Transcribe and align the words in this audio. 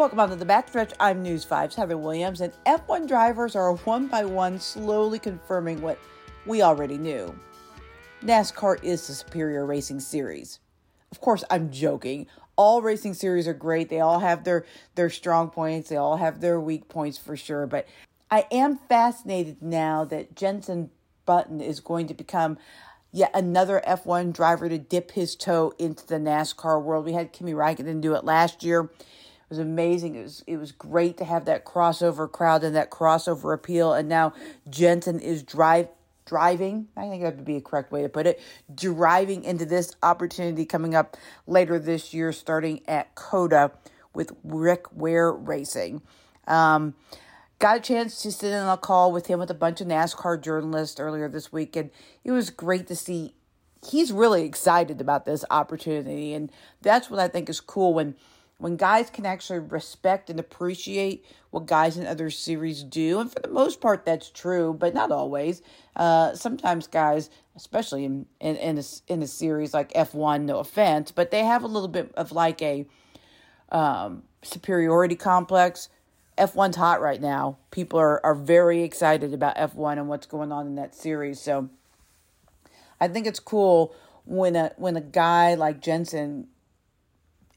Welcome 0.00 0.20
on 0.20 0.30
to 0.30 0.36
the 0.36 0.46
backstretch. 0.46 0.94
I'm 0.98 1.22
News 1.22 1.44
5's 1.44 1.74
Heather 1.74 1.98
Williams, 1.98 2.40
and 2.40 2.54
F1 2.64 3.06
drivers 3.06 3.54
are 3.54 3.74
one 3.74 4.06
by 4.06 4.24
one 4.24 4.58
slowly 4.58 5.18
confirming 5.18 5.82
what 5.82 5.98
we 6.46 6.62
already 6.62 6.96
knew. 6.96 7.38
NASCAR 8.22 8.82
is 8.82 9.06
the 9.06 9.12
superior 9.12 9.66
racing 9.66 10.00
series. 10.00 10.58
Of 11.12 11.20
course, 11.20 11.44
I'm 11.50 11.70
joking. 11.70 12.28
All 12.56 12.80
racing 12.80 13.12
series 13.12 13.46
are 13.46 13.52
great. 13.52 13.90
They 13.90 14.00
all 14.00 14.20
have 14.20 14.44
their 14.44 14.64
their 14.94 15.10
strong 15.10 15.50
points. 15.50 15.90
They 15.90 15.96
all 15.96 16.16
have 16.16 16.40
their 16.40 16.58
weak 16.58 16.88
points 16.88 17.18
for 17.18 17.36
sure. 17.36 17.66
But 17.66 17.86
I 18.30 18.46
am 18.50 18.78
fascinated 18.88 19.60
now 19.60 20.06
that 20.06 20.34
Jenson 20.34 20.88
Button 21.26 21.60
is 21.60 21.80
going 21.80 22.06
to 22.06 22.14
become 22.14 22.56
yet 23.12 23.32
another 23.34 23.82
F1 23.86 24.32
driver 24.32 24.70
to 24.70 24.78
dip 24.78 25.10
his 25.10 25.36
toe 25.36 25.74
into 25.78 26.06
the 26.06 26.16
NASCAR 26.16 26.82
world. 26.82 27.04
We 27.04 27.12
had 27.12 27.34
Kimi 27.34 27.52
Raikkonen 27.52 28.00
do 28.00 28.14
it 28.14 28.24
last 28.24 28.62
year. 28.64 28.88
Was 29.50 29.58
amazing. 29.58 30.14
It 30.14 30.22
was 30.22 30.44
it 30.46 30.56
was 30.58 30.70
great 30.70 31.16
to 31.18 31.24
have 31.24 31.44
that 31.46 31.64
crossover 31.64 32.30
crowd 32.30 32.62
and 32.62 32.76
that 32.76 32.90
crossover 32.90 33.52
appeal. 33.52 33.92
And 33.92 34.08
now 34.08 34.32
Jenson 34.68 35.18
is 35.18 35.42
drive 35.42 35.88
driving. 36.24 36.86
I 36.96 37.08
think 37.08 37.24
that 37.24 37.34
would 37.34 37.44
be 37.44 37.56
a 37.56 37.60
correct 37.60 37.90
way 37.90 38.02
to 38.02 38.08
put 38.08 38.28
it. 38.28 38.40
Driving 38.72 39.42
into 39.42 39.66
this 39.66 39.96
opportunity 40.04 40.64
coming 40.64 40.94
up 40.94 41.16
later 41.48 41.80
this 41.80 42.14
year, 42.14 42.32
starting 42.32 42.82
at 42.86 43.16
COTA 43.16 43.72
with 44.14 44.32
Rick 44.44 44.86
Ware 44.92 45.32
Racing. 45.32 46.02
Um, 46.46 46.94
got 47.58 47.78
a 47.78 47.80
chance 47.80 48.22
to 48.22 48.30
sit 48.30 48.52
in 48.52 48.66
a 48.66 48.76
call 48.76 49.10
with 49.10 49.26
him 49.26 49.40
with 49.40 49.50
a 49.50 49.54
bunch 49.54 49.80
of 49.80 49.88
NASCAR 49.88 50.40
journalists 50.40 51.00
earlier 51.00 51.28
this 51.28 51.52
week, 51.52 51.74
and 51.74 51.90
it 52.22 52.30
was 52.30 52.50
great 52.50 52.86
to 52.86 52.94
see. 52.94 53.34
He's 53.84 54.12
really 54.12 54.44
excited 54.44 55.00
about 55.00 55.24
this 55.24 55.44
opportunity, 55.50 56.34
and 56.34 56.52
that's 56.82 57.10
what 57.10 57.18
I 57.18 57.26
think 57.26 57.48
is 57.48 57.60
cool 57.60 57.94
when 57.94 58.14
when 58.60 58.76
guys 58.76 59.08
can 59.08 59.24
actually 59.24 59.58
respect 59.58 60.28
and 60.28 60.38
appreciate 60.38 61.24
what 61.50 61.64
guys 61.64 61.96
in 61.96 62.06
other 62.06 62.28
series 62.28 62.84
do. 62.84 63.18
And 63.18 63.32
for 63.32 63.40
the 63.40 63.48
most 63.48 63.80
part, 63.80 64.04
that's 64.04 64.28
true, 64.30 64.74
but 64.78 64.92
not 64.92 65.10
always. 65.10 65.62
Uh, 65.96 66.34
sometimes 66.34 66.86
guys, 66.86 67.30
especially 67.56 68.04
in, 68.04 68.26
in, 68.38 68.56
in, 68.56 68.78
a, 68.78 68.82
in 69.08 69.22
a 69.22 69.26
series 69.26 69.72
like 69.72 69.90
F1, 69.94 70.42
no 70.42 70.58
offense, 70.58 71.10
but 71.10 71.30
they 71.30 71.42
have 71.42 71.64
a 71.64 71.66
little 71.66 71.88
bit 71.88 72.12
of 72.16 72.32
like 72.32 72.60
a 72.60 72.86
um, 73.72 74.24
superiority 74.42 75.16
complex. 75.16 75.88
F1's 76.36 76.76
hot 76.76 77.00
right 77.00 77.20
now. 77.20 77.56
People 77.70 77.98
are, 77.98 78.24
are 78.24 78.34
very 78.34 78.82
excited 78.82 79.32
about 79.32 79.56
F1 79.56 79.92
and 79.92 80.08
what's 80.08 80.26
going 80.26 80.52
on 80.52 80.66
in 80.66 80.74
that 80.74 80.94
series. 80.94 81.40
So 81.40 81.70
I 83.00 83.08
think 83.08 83.26
it's 83.26 83.40
cool 83.40 83.94
when 84.26 84.54
a 84.54 84.72
when 84.76 84.96
a 84.96 85.00
guy 85.00 85.54
like 85.54 85.80
Jenson 85.80 86.48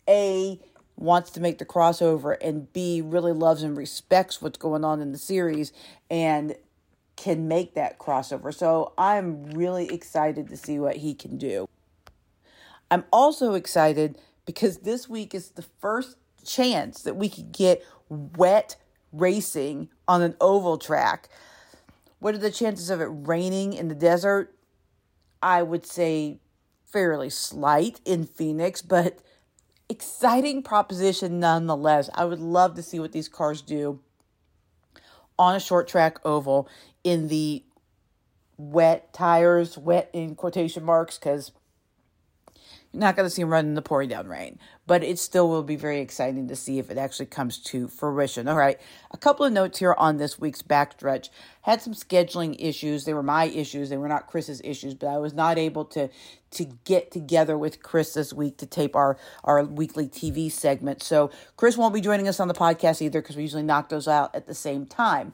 a 0.08 0.60
wants 0.96 1.32
to 1.32 1.42
make 1.42 1.58
the 1.58 1.66
crossover 1.66 2.38
and 2.42 2.72
B 2.72 3.02
really 3.02 3.34
loves 3.34 3.64
and 3.64 3.76
respects 3.76 4.42
what's 4.42 4.58
going 4.58 4.84
on 4.84 5.02
in 5.02 5.12
the 5.12 5.18
series 5.18 5.74
and 6.10 6.56
can 7.16 7.48
make 7.48 7.74
that 7.76 8.00
crossover. 8.00 8.54
So 8.54 8.94
I'm 8.98 9.52
really 9.52 9.94
excited 9.94 10.48
to 10.50 10.58
see 10.58 10.80
what 10.80 10.98
he 10.98 11.14
can 11.14 11.38
do. 11.38 11.68
I'm 12.90 13.06
also 13.12 13.54
excited 13.54 14.18
because 14.46 14.80
this 14.80 15.10
week 15.10 15.34
is 15.34 15.50
the 15.50 15.62
first 15.62 16.18
chance 16.46 17.02
that 17.04 17.16
we 17.16 17.30
could 17.30 17.52
get 17.52 17.86
wet 18.10 18.76
racing 19.12 19.90
on 20.08 20.22
an 20.22 20.36
oval 20.42 20.78
track. 20.78 21.30
What 22.20 22.36
are 22.36 22.40
the 22.40 22.52
chances 22.52 22.90
of 22.90 23.02
it 23.02 23.10
raining 23.10 23.74
in 23.74 23.88
the 23.88 23.96
desert? 23.96 24.54
I 25.42 25.64
would 25.64 25.86
say 25.86 26.40
fairly 26.86 27.30
slight 27.30 28.00
in 28.06 28.26
Phoenix, 28.26 28.82
but 28.82 29.20
exciting 29.90 30.64
proposition 30.64 31.40
nonetheless. 31.40 32.10
I 32.14 32.26
would 32.26 32.40
love 32.40 32.76
to 32.76 32.84
see 32.84 33.00
what 33.00 33.12
these 33.12 33.30
cars 33.30 33.62
do 33.62 34.00
on 35.38 35.56
a 35.56 35.60
short 35.60 35.88
track 35.88 36.20
oval 36.26 36.68
in 37.04 37.28
the 37.28 37.64
wet 38.58 39.14
tires, 39.14 39.78
wet 39.78 40.10
in 40.14 40.36
quotation 40.36 40.84
marks, 40.84 41.18
because 41.18 41.52
you're 42.94 43.00
not 43.00 43.16
going 43.16 43.26
to 43.26 43.30
see 43.30 43.42
him 43.42 43.50
run 43.50 43.66
in 43.66 43.74
the 43.74 43.82
pouring 43.82 44.10
down 44.10 44.28
rain, 44.28 44.60
but 44.86 45.04
it 45.04 45.18
still 45.18 45.50
will 45.50 45.64
be 45.64 45.76
very 45.76 46.00
exciting 46.00 46.48
to 46.48 46.56
see 46.56 46.78
if 46.78 46.92
it 46.92 46.98
actually 46.98 47.26
comes 47.26 47.58
to 47.58 47.88
fruition. 47.88 48.48
All 48.48 48.56
right, 48.56 48.80
a 49.10 49.18
couple 49.18 49.46
of 49.46 49.52
notes 49.52 49.80
here 49.80 49.96
on 49.98 50.18
this 50.18 50.40
week's 50.40 50.62
backstretch. 50.62 51.30
Had 51.64 51.82
some 51.82 51.94
scheduling 51.94 52.56
issues. 52.60 53.06
They 53.06 53.16
were 53.16 53.24
my 53.24 53.46
issues. 53.46 53.90
They 53.90 53.98
were 53.98 54.08
not 54.08 54.28
Chris's 54.28 54.62
issues, 54.64 54.94
but 54.94 55.08
I 55.08 55.18
was 55.18 55.34
not 55.34 55.58
able 55.58 55.86
to 55.86 56.10
to 56.52 56.66
get 56.86 57.10
together 57.10 57.58
with 57.58 57.82
Chris 57.82 58.14
this 58.14 58.32
week 58.32 58.58
to 58.58 58.68
tape 58.68 58.96
our 58.96 59.18
our 59.44 59.64
weekly 59.64 60.08
TV 60.08 60.52
segment. 60.52 61.02
So 61.02 61.32
Chris 61.58 61.76
won't 61.76 61.96
be 61.96 62.02
joining 62.02 62.28
us 62.28 62.40
on 62.40 62.48
the 62.48 62.54
podcast 62.54 63.02
either 63.02 63.22
because 63.22 63.36
we 63.36 63.42
usually 63.42 63.64
knock 63.64 63.90
those 63.90 64.08
out 64.08 64.36
at 64.36 64.46
the 64.46 64.54
same 64.54 64.86
time. 64.86 65.34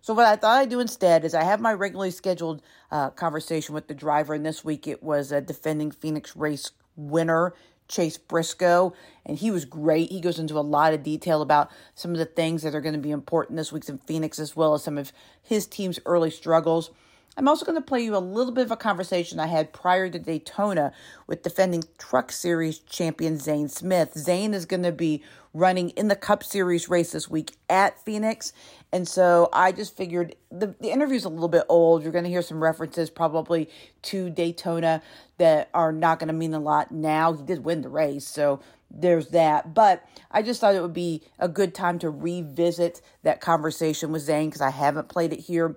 So 0.00 0.14
what 0.14 0.24
I 0.24 0.36
thought 0.36 0.58
I'd 0.58 0.70
do 0.70 0.78
instead 0.78 1.24
is 1.24 1.34
I 1.34 1.42
have 1.42 1.60
my 1.60 1.72
regularly 1.72 2.12
scheduled 2.12 2.62
uh, 2.92 3.10
conversation 3.10 3.74
with 3.74 3.88
the 3.88 3.94
driver, 3.94 4.34
and 4.34 4.46
this 4.46 4.64
week 4.64 4.86
it 4.86 5.02
was 5.02 5.32
a 5.32 5.40
defending 5.40 5.90
Phoenix 5.90 6.36
race 6.36 6.70
winner, 6.96 7.54
Chase 7.88 8.18
Briscoe, 8.18 8.94
and 9.24 9.38
he 9.38 9.50
was 9.50 9.64
great. 9.64 10.10
He 10.10 10.20
goes 10.20 10.38
into 10.38 10.58
a 10.58 10.60
lot 10.60 10.92
of 10.92 11.02
detail 11.02 11.42
about 11.42 11.70
some 11.94 12.10
of 12.10 12.18
the 12.18 12.24
things 12.24 12.62
that 12.62 12.74
are 12.74 12.80
going 12.80 12.94
to 12.94 13.00
be 13.00 13.10
important 13.10 13.56
this 13.56 13.72
week 13.72 13.88
in 13.88 13.98
Phoenix, 13.98 14.38
as 14.38 14.56
well 14.56 14.74
as 14.74 14.82
some 14.82 14.98
of 14.98 15.12
his 15.42 15.66
team's 15.66 16.00
early 16.04 16.30
struggles. 16.30 16.90
I'm 17.38 17.48
also 17.48 17.66
going 17.66 17.76
to 17.76 17.86
play 17.86 18.00
you 18.00 18.16
a 18.16 18.18
little 18.18 18.52
bit 18.52 18.64
of 18.64 18.70
a 18.70 18.76
conversation 18.76 19.38
I 19.38 19.46
had 19.46 19.72
prior 19.72 20.08
to 20.08 20.18
Daytona 20.18 20.92
with 21.26 21.42
defending 21.42 21.84
Truck 21.98 22.32
Series 22.32 22.78
champion 22.78 23.38
Zane 23.38 23.68
Smith. 23.68 24.14
Zane 24.16 24.54
is 24.54 24.64
going 24.64 24.84
to 24.84 24.92
be 24.92 25.22
running 25.56 25.90
in 25.90 26.08
the 26.08 26.16
Cup 26.16 26.44
Series 26.44 26.88
race 26.88 27.12
this 27.12 27.30
week 27.30 27.52
at 27.68 28.02
Phoenix. 28.04 28.52
And 28.92 29.08
so 29.08 29.48
I 29.52 29.72
just 29.72 29.96
figured 29.96 30.36
the, 30.50 30.74
the 30.80 30.90
interview's 30.90 31.24
a 31.24 31.28
little 31.28 31.48
bit 31.48 31.64
old. 31.68 32.02
You're 32.02 32.12
going 32.12 32.24
to 32.24 32.30
hear 32.30 32.42
some 32.42 32.62
references 32.62 33.10
probably 33.10 33.68
to 34.02 34.30
Daytona 34.30 35.02
that 35.38 35.70
are 35.74 35.92
not 35.92 36.18
going 36.18 36.28
to 36.28 36.34
mean 36.34 36.54
a 36.54 36.60
lot 36.60 36.92
now. 36.92 37.32
He 37.32 37.42
did 37.42 37.64
win 37.64 37.82
the 37.82 37.88
race, 37.88 38.26
so 38.26 38.60
there's 38.90 39.28
that. 39.28 39.74
But 39.74 40.06
I 40.30 40.42
just 40.42 40.60
thought 40.60 40.74
it 40.74 40.82
would 40.82 40.92
be 40.92 41.22
a 41.38 41.48
good 41.48 41.74
time 41.74 41.98
to 42.00 42.10
revisit 42.10 43.00
that 43.22 43.40
conversation 43.40 44.12
with 44.12 44.22
Zane 44.22 44.48
because 44.48 44.60
I 44.60 44.70
haven't 44.70 45.08
played 45.08 45.32
it 45.32 45.40
here 45.40 45.76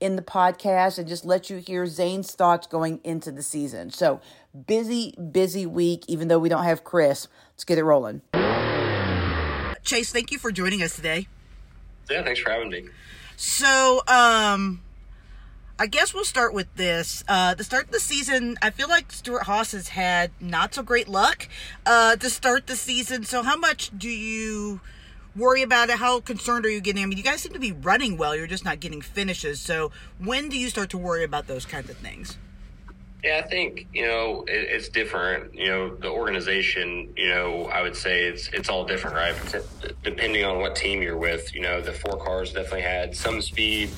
in 0.00 0.16
the 0.16 0.22
podcast 0.22 0.98
and 0.98 1.06
just 1.06 1.24
let 1.24 1.50
you 1.50 1.58
hear 1.58 1.86
Zane's 1.86 2.32
thoughts 2.32 2.66
going 2.66 3.00
into 3.04 3.30
the 3.30 3.42
season. 3.42 3.90
So, 3.90 4.20
busy, 4.66 5.14
busy 5.30 5.66
week, 5.66 6.04
even 6.08 6.28
though 6.28 6.38
we 6.38 6.48
don't 6.48 6.64
have 6.64 6.84
Chris. 6.84 7.28
Let's 7.52 7.64
get 7.64 7.78
it 7.78 7.84
rolling. 7.84 8.22
Chase, 9.82 10.12
thank 10.12 10.30
you 10.30 10.38
for 10.38 10.52
joining 10.52 10.82
us 10.82 10.96
today. 10.96 11.28
Yeah, 12.08 12.22
thanks 12.22 12.40
for 12.40 12.50
having 12.50 12.70
me. 12.70 12.88
So, 13.36 14.02
um, 14.08 14.82
I 15.78 15.86
guess 15.86 16.12
we'll 16.12 16.24
start 16.24 16.52
with 16.52 16.74
this. 16.76 17.24
Uh, 17.26 17.54
to 17.54 17.64
start 17.64 17.90
the 17.90 18.00
season, 18.00 18.56
I 18.60 18.70
feel 18.70 18.88
like 18.88 19.12
Stewart-Haas 19.12 19.72
has 19.72 19.88
had 19.88 20.30
not 20.40 20.74
so 20.74 20.82
great 20.82 21.08
luck 21.08 21.48
uh, 21.86 22.16
to 22.16 22.28
start 22.28 22.66
the 22.66 22.76
season. 22.76 23.24
So, 23.24 23.42
how 23.42 23.56
much 23.56 23.90
do 23.96 24.08
you 24.08 24.80
worry 25.36 25.62
about 25.62 25.90
it? 25.90 25.98
How 25.98 26.20
concerned 26.20 26.66
are 26.66 26.70
you 26.70 26.80
getting? 26.80 27.02
I 27.02 27.06
mean, 27.06 27.18
you 27.18 27.24
guys 27.24 27.40
seem 27.40 27.52
to 27.52 27.58
be 27.58 27.72
running 27.72 28.16
well. 28.16 28.34
You're 28.36 28.46
just 28.46 28.64
not 28.64 28.80
getting 28.80 29.00
finishes. 29.00 29.60
So 29.60 29.92
when 30.18 30.48
do 30.48 30.58
you 30.58 30.68
start 30.68 30.90
to 30.90 30.98
worry 30.98 31.24
about 31.24 31.46
those 31.46 31.64
kinds 31.64 31.90
of 31.90 31.96
things? 31.96 32.38
Yeah, 33.22 33.42
I 33.44 33.48
think 33.48 33.88
you 33.92 34.06
know 34.06 34.44
it, 34.48 34.68
it's 34.70 34.88
different. 34.88 35.54
You 35.54 35.68
know, 35.68 35.96
the 35.96 36.08
organization. 36.08 37.12
You 37.16 37.28
know, 37.28 37.64
I 37.66 37.82
would 37.82 37.96
say 37.96 38.24
it's 38.24 38.48
it's 38.48 38.68
all 38.68 38.84
different, 38.84 39.16
right? 39.16 39.34
Depending 40.02 40.44
on 40.44 40.60
what 40.60 40.76
team 40.76 41.02
you're 41.02 41.18
with. 41.18 41.54
You 41.54 41.62
know, 41.62 41.80
the 41.80 41.92
four 41.92 42.16
cars 42.16 42.52
definitely 42.52 42.82
had 42.82 43.16
some 43.16 43.40
speed. 43.42 43.90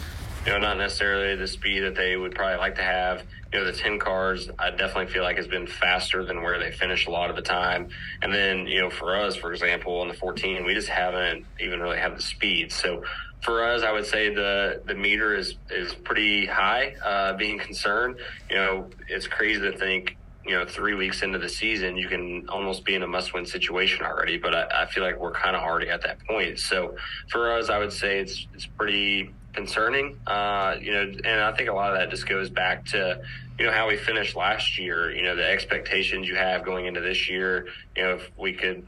You 0.45 0.53
know, 0.53 0.59
not 0.59 0.77
necessarily 0.77 1.37
the 1.37 1.47
speed 1.47 1.81
that 1.81 1.95
they 1.95 2.17
would 2.17 2.35
probably 2.35 2.57
like 2.59 2.75
to 2.77 2.83
have 2.83 3.25
you 3.53 3.59
know, 3.59 3.65
the 3.67 3.73
10 3.73 3.99
cars, 3.99 4.49
I 4.59 4.71
definitely 4.71 5.13
feel 5.13 5.23
like 5.23 5.37
has 5.37 5.47
been 5.47 5.67
faster 5.67 6.25
than 6.25 6.43
where 6.43 6.59
they 6.59 6.71
finish 6.71 7.07
a 7.07 7.11
lot 7.11 7.29
of 7.29 7.37
the 7.37 7.43
time. 7.43 7.89
And 8.23 8.33
then, 8.33 8.67
you 8.67 8.81
know, 8.81 8.89
for 8.89 9.15
us, 9.15 9.37
for 9.37 9.53
example, 9.53 10.01
on 10.01 10.09
the 10.09 10.15
14, 10.15 10.65
we 10.65 10.73
just 10.73 10.89
haven't 10.89 11.45
even 11.61 11.81
really 11.81 11.99
had 11.99 12.17
the 12.17 12.23
speed. 12.23 12.73
So 12.73 13.05
for 13.43 13.65
us, 13.65 13.83
I 13.83 13.93
would 13.93 14.07
say 14.07 14.35
the, 14.35 14.83
the 14.87 14.95
meter 14.95 15.37
is, 15.37 15.57
is 15.71 15.95
pretty 15.95 16.47
high, 16.47 16.95
uh, 17.05 17.35
being 17.35 17.59
concerned. 17.59 18.17
You 18.49 18.57
know, 18.57 18.91
it's 19.09 19.27
crazy 19.27 19.61
to 19.61 19.77
think, 19.77 20.17
you 20.47 20.53
know, 20.53 20.65
three 20.67 20.95
weeks 20.95 21.23
into 21.23 21.39
the 21.39 21.49
season, 21.49 21.97
you 21.97 22.09
can 22.09 22.49
almost 22.49 22.85
be 22.85 22.95
in 22.95 23.03
a 23.03 23.07
must 23.07 23.35
win 23.35 23.47
situation 23.47 24.05
already. 24.05 24.39
But 24.39 24.55
I, 24.55 24.83
I 24.83 24.87
feel 24.87 25.03
like 25.03 25.19
we're 25.19 25.33
kind 25.33 25.55
of 25.55 25.63
already 25.63 25.89
at 25.89 26.03
that 26.03 26.19
point. 26.27 26.59
So 26.59 26.97
for 27.29 27.53
us, 27.53 27.69
I 27.69 27.79
would 27.79 27.93
say 27.93 28.21
it's, 28.21 28.47
it's 28.55 28.67
pretty, 28.67 29.33
concerning. 29.53 30.19
Uh, 30.27 30.77
you 30.81 30.93
know, 30.93 31.03
and 31.03 31.41
I 31.41 31.53
think 31.53 31.69
a 31.69 31.73
lot 31.73 31.93
of 31.93 31.99
that 31.99 32.11
just 32.11 32.29
goes 32.29 32.51
back 32.51 32.85
to, 32.87 33.21
you 33.59 33.67
know, 33.67 33.73
how 33.73 33.89
we 33.89 33.97
finished 33.97 34.37
last 34.37 34.79
year, 34.79 35.15
you 35.15 35.23
know, 35.23 35.37
the 35.37 35.49
expectations 35.49 36.27
you 36.27 36.37
have 36.37 36.65
going 36.65 36.87
into 36.87 37.01
this 37.01 37.29
year, 37.29 37.67
you 37.97 38.03
know, 38.03 38.15
if 38.15 38.31
we 38.37 38.53
could, 38.53 38.87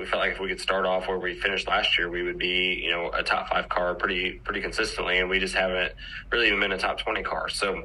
we 0.00 0.06
felt 0.06 0.20
like 0.20 0.32
if 0.32 0.40
we 0.40 0.48
could 0.48 0.60
start 0.60 0.86
off 0.86 1.06
where 1.06 1.18
we 1.18 1.34
finished 1.34 1.68
last 1.68 1.98
year, 1.98 2.08
we 2.08 2.22
would 2.22 2.38
be, 2.38 2.80
you 2.82 2.90
know, 2.90 3.10
a 3.10 3.22
top 3.22 3.50
five 3.50 3.68
car 3.68 3.94
pretty, 3.94 4.40
pretty 4.42 4.62
consistently. 4.62 5.18
And 5.18 5.28
we 5.28 5.38
just 5.38 5.54
haven't 5.54 5.92
really 6.32 6.46
even 6.46 6.58
been 6.58 6.72
a 6.72 6.78
top 6.78 6.98
20 6.98 7.22
car. 7.22 7.50
So 7.50 7.84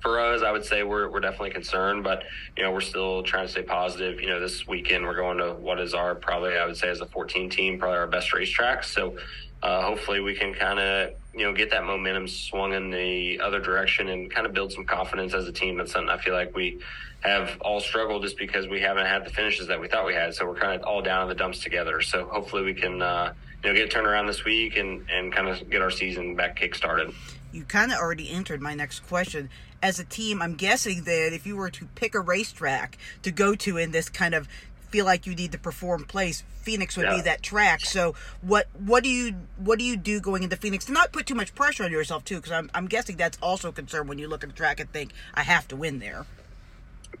for 0.00 0.20
us, 0.20 0.42
I 0.42 0.52
would 0.52 0.64
say 0.64 0.84
we're 0.84 1.08
we're 1.10 1.20
definitely 1.20 1.50
concerned, 1.50 2.04
but 2.04 2.24
you 2.56 2.62
know 2.62 2.70
we're 2.70 2.82
still 2.82 3.22
trying 3.22 3.46
to 3.46 3.50
stay 3.50 3.62
positive. 3.62 4.20
You 4.20 4.28
know, 4.28 4.38
this 4.38 4.68
weekend 4.68 5.04
we're 5.04 5.16
going 5.16 5.38
to 5.38 5.54
what 5.54 5.80
is 5.80 5.94
our 5.94 6.14
probably 6.14 6.56
I 6.56 6.66
would 6.66 6.76
say 6.76 6.90
as 6.90 7.00
a 7.00 7.06
14 7.06 7.48
team 7.48 7.78
probably 7.78 7.96
our 7.96 8.06
best 8.06 8.32
racetrack. 8.34 8.84
So 8.84 9.16
uh, 9.64 9.80
hopefully 9.82 10.20
we 10.20 10.34
can 10.34 10.52
kind 10.52 10.78
of 10.78 11.14
you 11.34 11.42
know 11.42 11.52
get 11.54 11.70
that 11.70 11.84
momentum 11.84 12.28
swung 12.28 12.74
in 12.74 12.90
the 12.90 13.40
other 13.40 13.60
direction 13.60 14.08
and 14.08 14.30
kind 14.30 14.46
of 14.46 14.52
build 14.52 14.70
some 14.70 14.84
confidence 14.84 15.32
as 15.32 15.48
a 15.48 15.52
team. 15.52 15.78
That's 15.78 15.92
something 15.92 16.10
I 16.10 16.18
feel 16.18 16.34
like 16.34 16.54
we 16.54 16.80
have 17.20 17.56
all 17.62 17.80
struggled 17.80 18.22
just 18.22 18.36
because 18.36 18.68
we 18.68 18.80
haven't 18.80 19.06
had 19.06 19.24
the 19.24 19.30
finishes 19.30 19.68
that 19.68 19.80
we 19.80 19.88
thought 19.88 20.04
we 20.04 20.12
had. 20.12 20.34
So 20.34 20.46
we're 20.46 20.56
kind 20.56 20.78
of 20.78 20.86
all 20.86 21.00
down 21.00 21.22
in 21.22 21.28
the 21.30 21.34
dumps 21.34 21.60
together. 21.60 22.02
So 22.02 22.26
hopefully 22.26 22.62
we 22.62 22.74
can 22.74 23.00
uh, 23.00 23.32
you 23.64 23.70
know 23.70 23.74
get 23.74 23.92
a 23.92 23.98
turnaround 23.98 24.26
this 24.26 24.44
week 24.44 24.76
and 24.76 25.08
and 25.10 25.32
kind 25.32 25.48
of 25.48 25.70
get 25.70 25.80
our 25.80 25.90
season 25.90 26.36
back 26.36 26.56
kick 26.56 26.74
started. 26.74 27.14
You 27.50 27.64
kind 27.64 27.90
of 27.90 27.98
already 27.98 28.28
answered 28.30 28.60
my 28.60 28.74
next 28.74 29.00
question. 29.00 29.48
As 29.82 29.98
a 29.98 30.04
team, 30.04 30.42
I'm 30.42 30.56
guessing 30.56 31.04
that 31.04 31.32
if 31.32 31.46
you 31.46 31.56
were 31.56 31.70
to 31.70 31.86
pick 31.94 32.14
a 32.14 32.20
racetrack 32.20 32.98
to 33.22 33.30
go 33.30 33.54
to 33.54 33.78
in 33.78 33.92
this 33.92 34.10
kind 34.10 34.34
of 34.34 34.46
feel 34.94 35.04
like 35.04 35.26
you 35.26 35.34
need 35.34 35.50
to 35.50 35.58
perform 35.58 36.04
place, 36.04 36.44
Phoenix 36.62 36.96
would 36.96 37.06
yeah. 37.06 37.16
be 37.16 37.22
that 37.22 37.42
track. 37.42 37.80
So 37.80 38.14
what 38.42 38.68
what 38.78 39.02
do 39.02 39.08
you 39.08 39.34
what 39.56 39.80
do 39.80 39.84
you 39.84 39.96
do 39.96 40.20
going 40.20 40.44
into 40.44 40.54
Phoenix 40.54 40.84
to 40.84 40.92
not 40.92 41.10
put 41.12 41.26
too 41.26 41.34
much 41.34 41.52
pressure 41.56 41.82
on 41.82 41.90
yourself 41.90 42.24
too? 42.24 42.36
Because 42.36 42.52
I'm 42.52 42.70
I'm 42.72 42.86
guessing 42.86 43.16
that's 43.16 43.36
also 43.42 43.70
a 43.70 43.72
concern 43.72 44.06
when 44.06 44.20
you 44.20 44.28
look 44.28 44.44
at 44.44 44.50
the 44.50 44.54
track 44.54 44.78
and 44.78 44.88
think 44.92 45.10
I 45.34 45.42
have 45.42 45.66
to 45.68 45.76
win 45.76 45.98
there. 45.98 46.26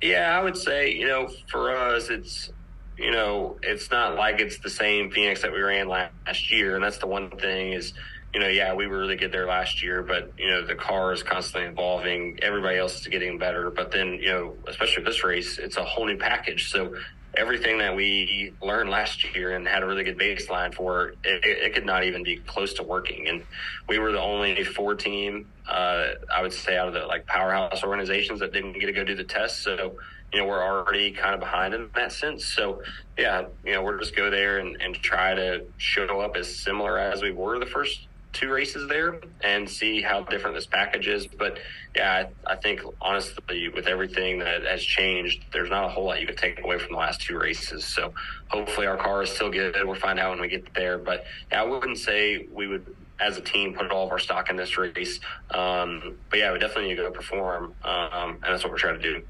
Yeah, 0.00 0.38
I 0.38 0.40
would 0.40 0.56
say 0.56 0.92
you 0.92 1.08
know 1.08 1.28
for 1.50 1.74
us 1.74 2.10
it's 2.10 2.50
you 2.96 3.10
know 3.10 3.58
it's 3.60 3.90
not 3.90 4.14
like 4.14 4.38
it's 4.38 4.60
the 4.60 4.70
same 4.70 5.10
Phoenix 5.10 5.42
that 5.42 5.52
we 5.52 5.60
ran 5.60 5.88
last 5.88 6.52
year, 6.52 6.76
and 6.76 6.84
that's 6.84 6.98
the 6.98 7.08
one 7.08 7.28
thing 7.30 7.72
is 7.72 7.92
you 8.34 8.40
know, 8.40 8.48
yeah, 8.48 8.74
we 8.74 8.88
were 8.88 8.98
really 8.98 9.14
good 9.14 9.30
there 9.30 9.46
last 9.46 9.80
year, 9.80 10.02
but 10.02 10.32
you 10.36 10.50
know, 10.50 10.66
the 10.66 10.74
car 10.74 11.12
is 11.12 11.22
constantly 11.22 11.70
evolving. 11.70 12.40
Everybody 12.42 12.78
else 12.78 13.00
is 13.00 13.06
getting 13.06 13.38
better, 13.38 13.70
but 13.70 13.92
then 13.92 14.14
you 14.14 14.26
know, 14.26 14.54
especially 14.66 15.04
this 15.04 15.22
race, 15.22 15.58
it's 15.58 15.76
a 15.76 15.84
whole 15.84 16.06
new 16.06 16.16
package. 16.16 16.68
So 16.72 16.96
everything 17.36 17.78
that 17.78 17.94
we 17.94 18.52
learned 18.62 18.90
last 18.90 19.34
year 19.34 19.56
and 19.56 19.66
had 19.66 19.82
a 19.82 19.86
really 19.86 20.04
good 20.04 20.18
baseline 20.18 20.74
for, 20.74 21.14
it, 21.24 21.44
it 21.44 21.74
could 21.74 21.86
not 21.86 22.04
even 22.04 22.22
be 22.22 22.36
close 22.36 22.74
to 22.74 22.82
working. 22.82 23.28
And 23.28 23.42
we 23.88 23.98
were 23.98 24.12
the 24.12 24.20
only 24.20 24.64
four 24.64 24.94
team, 24.94 25.48
uh, 25.68 26.08
I 26.32 26.42
would 26.42 26.52
say, 26.52 26.76
out 26.76 26.88
of 26.88 26.94
the 26.94 27.06
like 27.06 27.26
powerhouse 27.26 27.82
organizations 27.82 28.40
that 28.40 28.52
didn't 28.52 28.74
get 28.78 28.86
to 28.86 28.92
go 28.92 29.04
do 29.04 29.14
the 29.14 29.24
test. 29.24 29.62
So, 29.62 29.96
you 30.32 30.40
know, 30.40 30.46
we're 30.46 30.62
already 30.62 31.12
kind 31.12 31.34
of 31.34 31.40
behind 31.40 31.74
in 31.74 31.90
that 31.94 32.12
sense. 32.12 32.44
So, 32.44 32.82
yeah, 33.16 33.46
you 33.64 33.72
know, 33.72 33.82
we're 33.82 33.98
just 33.98 34.16
go 34.16 34.30
there 34.30 34.58
and, 34.58 34.80
and 34.80 34.94
try 34.94 35.34
to 35.34 35.64
show 35.76 36.20
up 36.20 36.36
as 36.36 36.54
similar 36.54 36.98
as 36.98 37.22
we 37.22 37.30
were 37.30 37.58
the 37.58 37.66
first 37.66 38.08
two 38.34 38.50
races 38.50 38.88
there 38.88 39.20
and 39.42 39.68
see 39.68 40.02
how 40.02 40.22
different 40.24 40.56
this 40.56 40.66
package 40.66 41.08
is. 41.08 41.26
But 41.26 41.58
yeah, 41.96 42.26
I, 42.46 42.52
I, 42.52 42.56
think 42.56 42.82
honestly, 43.00 43.68
with 43.68 43.86
everything 43.86 44.40
that 44.40 44.64
has 44.64 44.82
changed, 44.82 45.44
there's 45.52 45.70
not 45.70 45.84
a 45.84 45.88
whole 45.88 46.04
lot 46.04 46.20
you 46.20 46.26
can 46.26 46.36
take 46.36 46.62
away 46.62 46.78
from 46.78 46.92
the 46.92 46.98
last 46.98 47.22
two 47.22 47.38
races. 47.38 47.84
So 47.84 48.12
hopefully 48.48 48.86
our 48.86 48.96
car 48.96 49.22
is 49.22 49.30
still 49.30 49.50
good. 49.50 49.76
We'll 49.84 49.94
find 49.94 50.18
out 50.18 50.30
when 50.30 50.40
we 50.40 50.48
get 50.48 50.74
there. 50.74 50.98
But 50.98 51.24
yeah, 51.50 51.62
I 51.62 51.64
wouldn't 51.64 51.98
say 51.98 52.46
we 52.52 52.66
would, 52.66 52.94
as 53.20 53.38
a 53.38 53.40
team, 53.40 53.74
put 53.74 53.90
all 53.90 54.06
of 54.06 54.12
our 54.12 54.18
stock 54.18 54.50
in 54.50 54.56
this 54.56 54.76
race. 54.76 55.20
Um, 55.50 56.18
but 56.28 56.40
yeah, 56.40 56.52
we 56.52 56.58
definitely 56.58 56.90
need 56.90 56.96
to 56.96 57.04
go 57.04 57.10
perform, 57.10 57.74
um, 57.84 58.30
and 58.30 58.42
that's 58.42 58.64
what 58.64 58.72
we're 58.72 58.78
trying 58.78 59.00
to 59.00 59.02
do. 59.02 59.22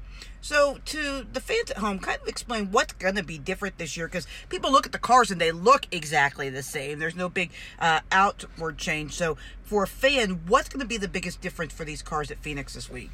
So, 0.45 0.77
to 0.85 1.25
the 1.33 1.41
fans 1.41 1.71
at 1.71 1.79
home, 1.79 1.97
kind 1.97 2.21
of 2.21 2.27
explain 2.27 2.69
what's 2.69 2.93
going 2.93 3.15
to 3.15 3.23
be 3.23 3.39
different 3.39 3.79
this 3.79 3.97
year 3.97 4.05
because 4.05 4.27
people 4.47 4.71
look 4.71 4.85
at 4.85 4.91
the 4.91 4.99
cars 4.99 5.31
and 5.31 5.41
they 5.41 5.51
look 5.51 5.87
exactly 5.91 6.51
the 6.51 6.61
same. 6.61 6.99
There's 6.99 7.15
no 7.15 7.29
big 7.29 7.49
uh, 7.79 8.01
outward 8.11 8.77
change. 8.77 9.13
So, 9.13 9.37
for 9.63 9.81
a 9.81 9.87
fan, 9.87 10.41
what's 10.45 10.69
going 10.69 10.81
to 10.81 10.85
be 10.85 10.97
the 10.97 11.07
biggest 11.07 11.41
difference 11.41 11.73
for 11.73 11.83
these 11.83 12.03
cars 12.03 12.29
at 12.29 12.37
Phoenix 12.37 12.75
this 12.75 12.91
week? 12.91 13.09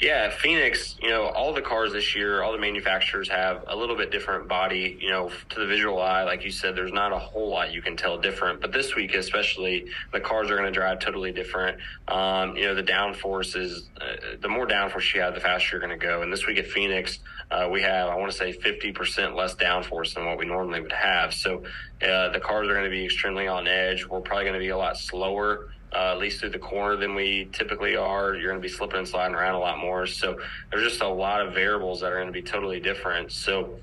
Yeah, 0.00 0.30
Phoenix, 0.30 0.96
you 1.02 1.10
know, 1.10 1.26
all 1.26 1.52
the 1.52 1.60
cars 1.60 1.92
this 1.92 2.16
year, 2.16 2.42
all 2.42 2.52
the 2.52 2.58
manufacturers 2.58 3.28
have 3.28 3.64
a 3.66 3.76
little 3.76 3.96
bit 3.96 4.10
different 4.10 4.48
body, 4.48 4.96
you 4.98 5.10
know, 5.10 5.30
to 5.50 5.60
the 5.60 5.66
visual 5.66 6.00
eye. 6.00 6.22
Like 6.22 6.42
you 6.42 6.50
said, 6.50 6.74
there's 6.74 6.92
not 6.92 7.12
a 7.12 7.18
whole 7.18 7.50
lot 7.50 7.74
you 7.74 7.82
can 7.82 7.98
tell 7.98 8.16
different. 8.16 8.62
But 8.62 8.72
this 8.72 8.94
week, 8.94 9.12
especially, 9.12 9.88
the 10.10 10.20
cars 10.20 10.50
are 10.50 10.56
going 10.56 10.72
to 10.72 10.72
drive 10.72 11.00
totally 11.00 11.32
different. 11.32 11.80
Um, 12.08 12.56
you 12.56 12.64
know, 12.64 12.74
the 12.74 12.82
downforce 12.82 13.54
is, 13.54 13.90
uh, 14.00 14.36
the 14.40 14.48
more 14.48 14.66
downforce 14.66 15.12
you 15.12 15.20
have, 15.20 15.34
the 15.34 15.40
faster 15.40 15.76
you're 15.76 15.86
going 15.86 16.00
to 16.00 16.06
go. 16.06 16.22
And 16.22 16.32
this 16.32 16.46
week 16.46 16.56
at 16.56 16.66
Phoenix, 16.66 17.18
uh, 17.50 17.68
we 17.70 17.82
have, 17.82 18.08
I 18.08 18.14
want 18.14 18.32
to 18.32 18.38
say, 18.38 18.54
50% 18.54 19.34
less 19.34 19.54
downforce 19.54 20.14
than 20.14 20.24
what 20.24 20.38
we 20.38 20.46
normally 20.46 20.80
would 20.80 20.92
have. 20.92 21.34
So 21.34 21.64
uh, 22.00 22.30
the 22.30 22.40
cars 22.42 22.68
are 22.68 22.72
going 22.72 22.84
to 22.84 22.90
be 22.90 23.04
extremely 23.04 23.48
on 23.48 23.68
edge. 23.68 24.06
We're 24.06 24.20
probably 24.20 24.44
going 24.44 24.54
to 24.54 24.60
be 24.60 24.70
a 24.70 24.78
lot 24.78 24.96
slower 24.96 25.68
uh, 25.92 26.12
at 26.12 26.18
least 26.18 26.40
through 26.40 26.50
the 26.50 26.58
corner 26.58 26.96
than 26.96 27.14
we 27.14 27.48
typically 27.52 27.96
are. 27.96 28.34
You're 28.34 28.50
going 28.50 28.62
to 28.62 28.66
be 28.66 28.72
slipping 28.72 28.98
and 28.98 29.08
sliding 29.08 29.34
around 29.34 29.54
a 29.54 29.58
lot 29.58 29.78
more. 29.78 30.06
So 30.06 30.38
there's 30.70 30.88
just 30.88 31.02
a 31.02 31.08
lot 31.08 31.44
of 31.44 31.54
variables 31.54 32.00
that 32.00 32.12
are 32.12 32.16
going 32.16 32.26
to 32.26 32.32
be 32.32 32.42
totally 32.42 32.80
different. 32.80 33.32
So 33.32 33.78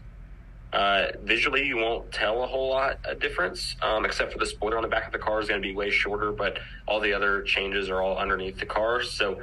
uh, 0.74 1.08
visually, 1.24 1.66
you 1.66 1.78
won't 1.78 2.12
tell 2.12 2.44
a 2.44 2.48
whole 2.48 2.70
lot 2.70 3.00
of 3.06 3.20
difference, 3.20 3.76
um, 3.82 4.06
except 4.06 4.34
for 4.34 4.40
the 4.40 4.46
spoiler 4.46 4.78
on 4.78 4.84
the 4.84 4.90
back 4.90 5.06
of 5.06 5.14
the 5.14 5.20
car 5.20 5.40
is 5.40 5.48
going 5.48 5.62
to 5.62 5.68
be 5.68 5.74
way 5.74 5.90
shorter, 5.90 6.32
but 6.32 6.60
all 6.88 7.00
the 7.00 7.14
other 7.14 7.42
changes 7.44 7.90
are 7.90 8.02
all 8.02 8.18
underneath 8.18 8.60
the 8.60 8.66
car. 8.66 9.02
So 9.02 9.42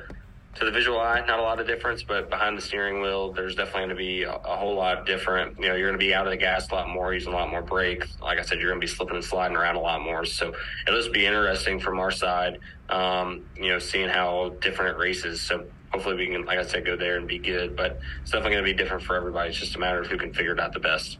to 0.56 0.64
the 0.64 0.70
visual 0.70 0.98
eye, 1.00 1.24
not 1.26 1.38
a 1.38 1.42
lot 1.42 1.58
of 1.60 1.66
difference, 1.66 2.02
but 2.02 2.30
behind 2.30 2.56
the 2.56 2.62
steering 2.62 3.00
wheel, 3.00 3.32
there's 3.32 3.54
definitely 3.54 3.80
going 3.80 3.88
to 3.90 3.94
be 3.96 4.22
a, 4.22 4.34
a, 4.34 4.56
whole 4.56 4.74
lot 4.74 5.04
different. 5.04 5.58
You 5.58 5.68
know, 5.68 5.74
you're 5.74 5.88
going 5.88 5.98
to 5.98 6.04
be 6.04 6.14
out 6.14 6.26
of 6.26 6.30
the 6.30 6.36
gas 6.36 6.70
a 6.70 6.74
lot 6.74 6.88
more, 6.88 7.12
using 7.12 7.32
a 7.32 7.36
lot 7.36 7.50
more 7.50 7.62
brakes. 7.62 8.16
Like 8.22 8.38
I 8.38 8.42
said, 8.42 8.60
you're 8.60 8.70
going 8.70 8.80
to 8.80 8.86
be 8.86 8.92
slipping 8.92 9.16
and 9.16 9.24
sliding 9.24 9.56
around 9.56 9.76
a 9.76 9.80
lot 9.80 10.02
more. 10.02 10.24
So 10.24 10.54
it'll 10.86 11.00
just 11.00 11.12
be 11.12 11.26
interesting 11.26 11.80
from 11.80 11.98
our 11.98 12.10
side, 12.10 12.60
um, 12.88 13.44
you 13.56 13.68
know, 13.68 13.78
seeing 13.78 14.08
how 14.08 14.50
different 14.60 14.96
it 14.96 15.00
races. 15.00 15.40
So 15.40 15.64
hopefully 15.92 16.16
we 16.16 16.28
can, 16.28 16.44
like 16.44 16.58
I 16.58 16.64
said, 16.64 16.84
go 16.86 16.96
there 16.96 17.16
and 17.16 17.26
be 17.26 17.38
good. 17.38 17.74
But 17.76 18.00
it's 18.22 18.30
definitely 18.30 18.52
going 18.52 18.64
to 18.64 18.72
be 18.72 18.76
different 18.76 19.02
for 19.02 19.16
everybody. 19.16 19.50
It's 19.50 19.58
just 19.58 19.74
a 19.74 19.78
matter 19.78 20.00
of 20.00 20.06
who 20.06 20.16
can 20.16 20.32
figure 20.32 20.52
it 20.52 20.60
out 20.60 20.72
the 20.72 20.80
best. 20.80 21.18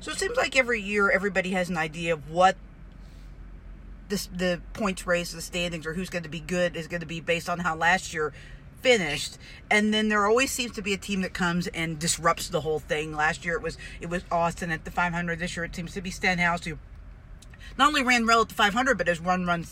So 0.00 0.12
it 0.12 0.18
seems 0.18 0.36
like 0.36 0.56
every 0.56 0.80
year 0.80 1.10
everybody 1.10 1.50
has 1.50 1.68
an 1.68 1.76
idea 1.76 2.12
of 2.12 2.30
what 2.30 2.56
the, 4.08 4.28
the 4.34 4.60
points 4.72 5.06
race, 5.06 5.32
the 5.32 5.40
standings, 5.40 5.86
or 5.86 5.94
who's 5.94 6.10
going 6.10 6.22
to 6.22 6.28
be 6.28 6.40
good 6.40 6.76
is 6.76 6.86
going 6.86 7.00
to 7.00 7.06
be 7.06 7.20
based 7.20 7.48
on 7.48 7.60
how 7.60 7.74
last 7.74 8.14
year 8.14 8.32
finished. 8.80 9.38
And 9.70 9.92
then 9.92 10.08
there 10.08 10.26
always 10.26 10.50
seems 10.50 10.72
to 10.72 10.82
be 10.82 10.92
a 10.92 10.98
team 10.98 11.22
that 11.22 11.34
comes 11.34 11.66
and 11.68 11.98
disrupts 11.98 12.48
the 12.48 12.60
whole 12.60 12.78
thing. 12.78 13.14
Last 13.14 13.44
year 13.44 13.54
it 13.54 13.62
was 13.62 13.76
it 14.00 14.08
was 14.08 14.22
Austin 14.30 14.70
at 14.70 14.84
the 14.84 14.90
500. 14.90 15.38
This 15.38 15.56
year 15.56 15.64
it 15.64 15.74
seems 15.74 15.92
to 15.94 16.00
be 16.00 16.10
Stenhouse 16.10 16.64
who 16.64 16.78
not 17.78 17.88
only 17.88 18.02
ran 18.02 18.26
well 18.26 18.42
at 18.42 18.48
the 18.48 18.54
500, 18.54 18.96
but 18.96 19.08
has 19.08 19.20
run 19.20 19.46
run 19.46 19.66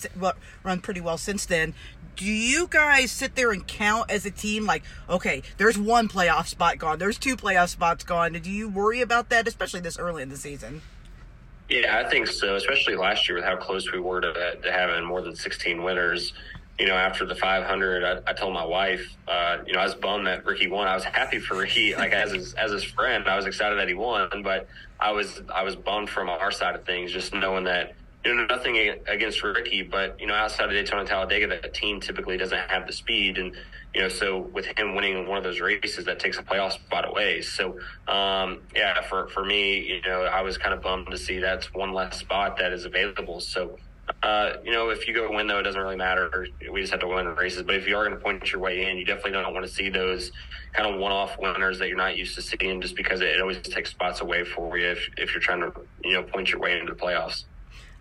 run 0.63 0.81
pretty 0.81 1.01
well 1.01 1.19
since 1.19 1.47
then. 1.47 1.75
Do 2.17 2.27
you 2.27 2.69
guys 2.69 3.11
sit 3.11 3.35
there 3.35 3.51
and 3.51 3.67
count 3.67 4.09
as 4.09 4.25
a 4.25 4.31
team 4.31 4.67
like, 4.67 4.85
okay, 5.09 5.43
there's 5.57 5.77
one 5.77 6.09
playoff 6.09 6.47
spot 6.47 6.79
gone, 6.79 6.99
there's 6.99 7.19
two 7.19 7.37
playoff 7.37 7.71
spots 7.71 8.05
gone? 8.05 8.35
Do 8.35 8.51
you 8.51 8.69
worry 8.69 9.01
about 9.01 9.31
that, 9.31 9.49
especially 9.49 9.81
this 9.81 9.99
early 9.99 10.23
in 10.23 10.29
the 10.29 10.37
season? 10.37 10.83
Yeah, 11.69 12.03
I 12.05 12.09
think 12.09 12.27
so. 12.27 12.57
Especially 12.57 12.97
last 12.97 13.29
year 13.29 13.37
with 13.37 13.45
how 13.45 13.57
close 13.57 13.91
we 13.91 13.99
were 13.99 14.21
to, 14.21 14.57
to 14.63 14.73
having 14.73 15.05
more 15.05 15.23
than 15.23 15.35
16 15.35 15.83
winners. 15.83 16.33
You 16.79 16.87
know, 16.87 16.95
after 16.95 17.25
the 17.25 17.37
500, 17.37 18.05
I, 18.05 18.31
I 18.31 18.33
told 18.35 18.53
my 18.53 18.65
wife, 18.65 19.15
uh, 19.29 19.59
you 19.65 19.73
know, 19.73 19.79
I 19.79 19.85
was 19.85 19.95
bummed 19.95 20.27
that 20.27 20.45
Ricky 20.45 20.69
won. 20.69 20.89
I 20.89 20.95
was 20.95 21.05
happy 21.05 21.39
for 21.39 21.57
Ricky, 21.57 21.95
like 21.97 22.13
as 22.13 22.33
his, 22.33 22.55
as 22.55 22.73
his 22.73 22.85
friend, 22.85 23.29
I 23.29 23.37
was 23.37 23.47
excited 23.47 23.79
that 23.79 23.89
he 23.89 23.95
won, 23.95 24.43
but 24.43 24.69
I 24.99 25.13
was 25.13 25.41
I 25.55 25.63
was 25.63 25.77
bummed 25.77 26.11
from 26.11 26.29
our 26.29 26.51
side 26.51 26.75
of 26.75 26.85
things, 26.85 27.13
just 27.13 27.33
knowing 27.33 27.65
that 27.65 27.95
you 28.25 28.35
know 28.35 28.47
nothing 28.47 28.77
against 29.07 29.43
Ricky, 29.43 29.83
but 29.83 30.19
you 30.19 30.27
know, 30.27 30.35
outside 30.35 30.65
of 30.65 30.73
Daytona 30.73 31.01
and 31.01 31.09
Talladega, 31.09 31.47
that 31.47 31.75
team 31.75 32.01
typically 32.01 32.37
doesn't 32.37 32.71
have 32.71 32.87
the 32.87 32.93
speed 32.93 33.39
and 33.39 33.55
you 33.95 34.03
know, 34.03 34.09
so 34.09 34.39
with 34.39 34.67
him 34.77 34.95
winning 34.95 35.29
one 35.29 35.39
of 35.39 35.45
those 35.45 35.61
races, 35.61 36.05
that 36.07 36.19
takes 36.19 36.39
a 36.39 36.43
playoff 36.43 36.73
spot 36.73 37.09
away. 37.09 37.43
So, 37.43 37.79
um, 38.09 38.63
yeah, 38.75 39.01
for, 39.03 39.29
for 39.29 39.45
me, 39.45 39.79
you 39.79 40.01
know, 40.03 40.23
I 40.25 40.43
was 40.43 40.59
kind 40.59 40.75
of 40.75 40.83
bummed 40.83 41.11
to 41.13 41.19
see 41.19 41.39
that's 41.39 41.73
one 41.73 41.93
less 41.93 42.19
spot 42.19 42.59
that 42.59 42.73
is 42.73 42.85
available. 42.85 43.41
So, 43.41 43.79
uh, 44.23 44.55
you 44.65 44.73
know, 44.73 44.91
if 44.91 45.07
you 45.07 45.15
go 45.15 45.31
win, 45.31 45.47
though, 45.47 45.61
it 45.61 45.63
doesn't 45.63 45.81
really 45.81 45.97
matter. 45.97 46.49
We 46.71 46.81
just 46.81 46.91
have 46.91 47.01
to 47.01 47.07
win 47.07 47.27
races. 47.37 47.63
But 47.63 47.77
if 47.77 47.87
you 47.87 47.97
are 47.97 48.05
going 48.05 48.17
to 48.17 48.23
point 48.23 48.51
your 48.51 48.61
way 48.61 48.91
in, 48.91 48.99
you 48.99 49.05
definitely 49.05 49.33
don't 49.33 49.55
want 49.55 49.65
to 49.65 49.73
see 49.73 49.89
those 49.89 50.33
kind 50.73 50.93
of 50.93 51.01
one-off 51.01 51.39
winners 51.39 51.79
that 51.79 51.89
you're 51.89 51.97
not 51.97 52.17
used 52.17 52.35
to 52.35 52.43
seeing, 52.43 52.81
just 52.81 52.97
because 52.97 53.21
it 53.21 53.41
always 53.41 53.59
takes 53.61 53.91
spots 53.91 54.21
away 54.21 54.45
for 54.45 54.77
you 54.77 54.89
if, 54.89 55.09
if 55.17 55.33
you're 55.33 55.41
trying 55.41 55.61
to, 55.61 55.73
you 56.03 56.15
know, 56.15 56.23
point 56.23 56.51
your 56.51 56.59
way 56.59 56.79
into 56.79 56.93
the 56.93 56.99
playoffs. 56.99 57.45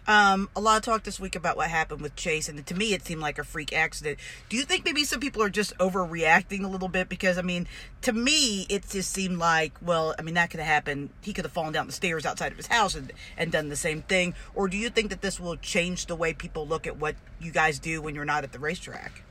Um, 0.05 0.50
a 0.55 0.60
lot 0.60 0.77
of 0.77 0.83
talk 0.83 1.03
this 1.03 1.19
week 1.19 1.36
about 1.36 1.55
what 1.55 1.69
happened 1.69 2.01
with 2.01 2.15
Chase, 2.15 2.50
and 2.50 2.65
to 2.65 2.75
me, 2.75 2.93
it 2.93 3.05
seemed 3.05 3.22
like 3.22 3.39
a 3.39 3.43
freak 3.43 3.72
accident. 3.72 4.19
Do 4.50 4.57
you 4.57 4.63
think 4.63 4.83
maybe 4.83 5.05
some 5.05 5.22
people 5.22 5.41
are 5.41 5.50
just 5.50 5.77
overreacting 5.77 6.65
a 6.65 6.67
little 6.67 6.89
bit? 6.89 7.07
Because 7.07 7.38
I 7.38 7.41
mean, 7.41 7.67
to 8.01 8.12
me, 8.12 8.65
it 8.69 8.89
just 8.89 9.13
seemed 9.13 9.38
like, 9.38 9.74
well, 9.81 10.13
I 10.19 10.22
mean, 10.22 10.33
that 10.33 10.50
could 10.50 10.60
have 10.60 10.67
happened. 10.67 11.10
He 11.22 11.31
could 11.31 11.45
have 11.45 11.53
fallen 11.53 11.72
down 11.72 11.88
the 11.88 11.93
stairs 11.93 12.25
outside 12.25 12.51
of 12.51 12.57
his 12.57 12.67
house 12.67 12.95
and, 12.95 13.13
and 13.38 13.51
done 13.51 13.69
the 13.69 13.77
same 13.77 14.01
thing. 14.01 14.36
Or 14.55 14.67
do 14.67 14.75
you 14.75 14.89
think 14.89 15.10
that 15.10 15.22
this 15.22 15.39
will 15.39 15.55
change 15.55 16.07
the 16.07 16.15
way 16.15 16.33
people 16.33 16.67
look 16.67 16.86
at 16.86 16.98
what 16.98 17.15
you 17.39 17.51
guys 17.51 17.79
do 17.79 18.01
when 18.01 18.13
you're 18.13 18.25
not 18.25 18.43
at 18.43 18.51
the 18.51 18.60
racetrack? 18.60 19.24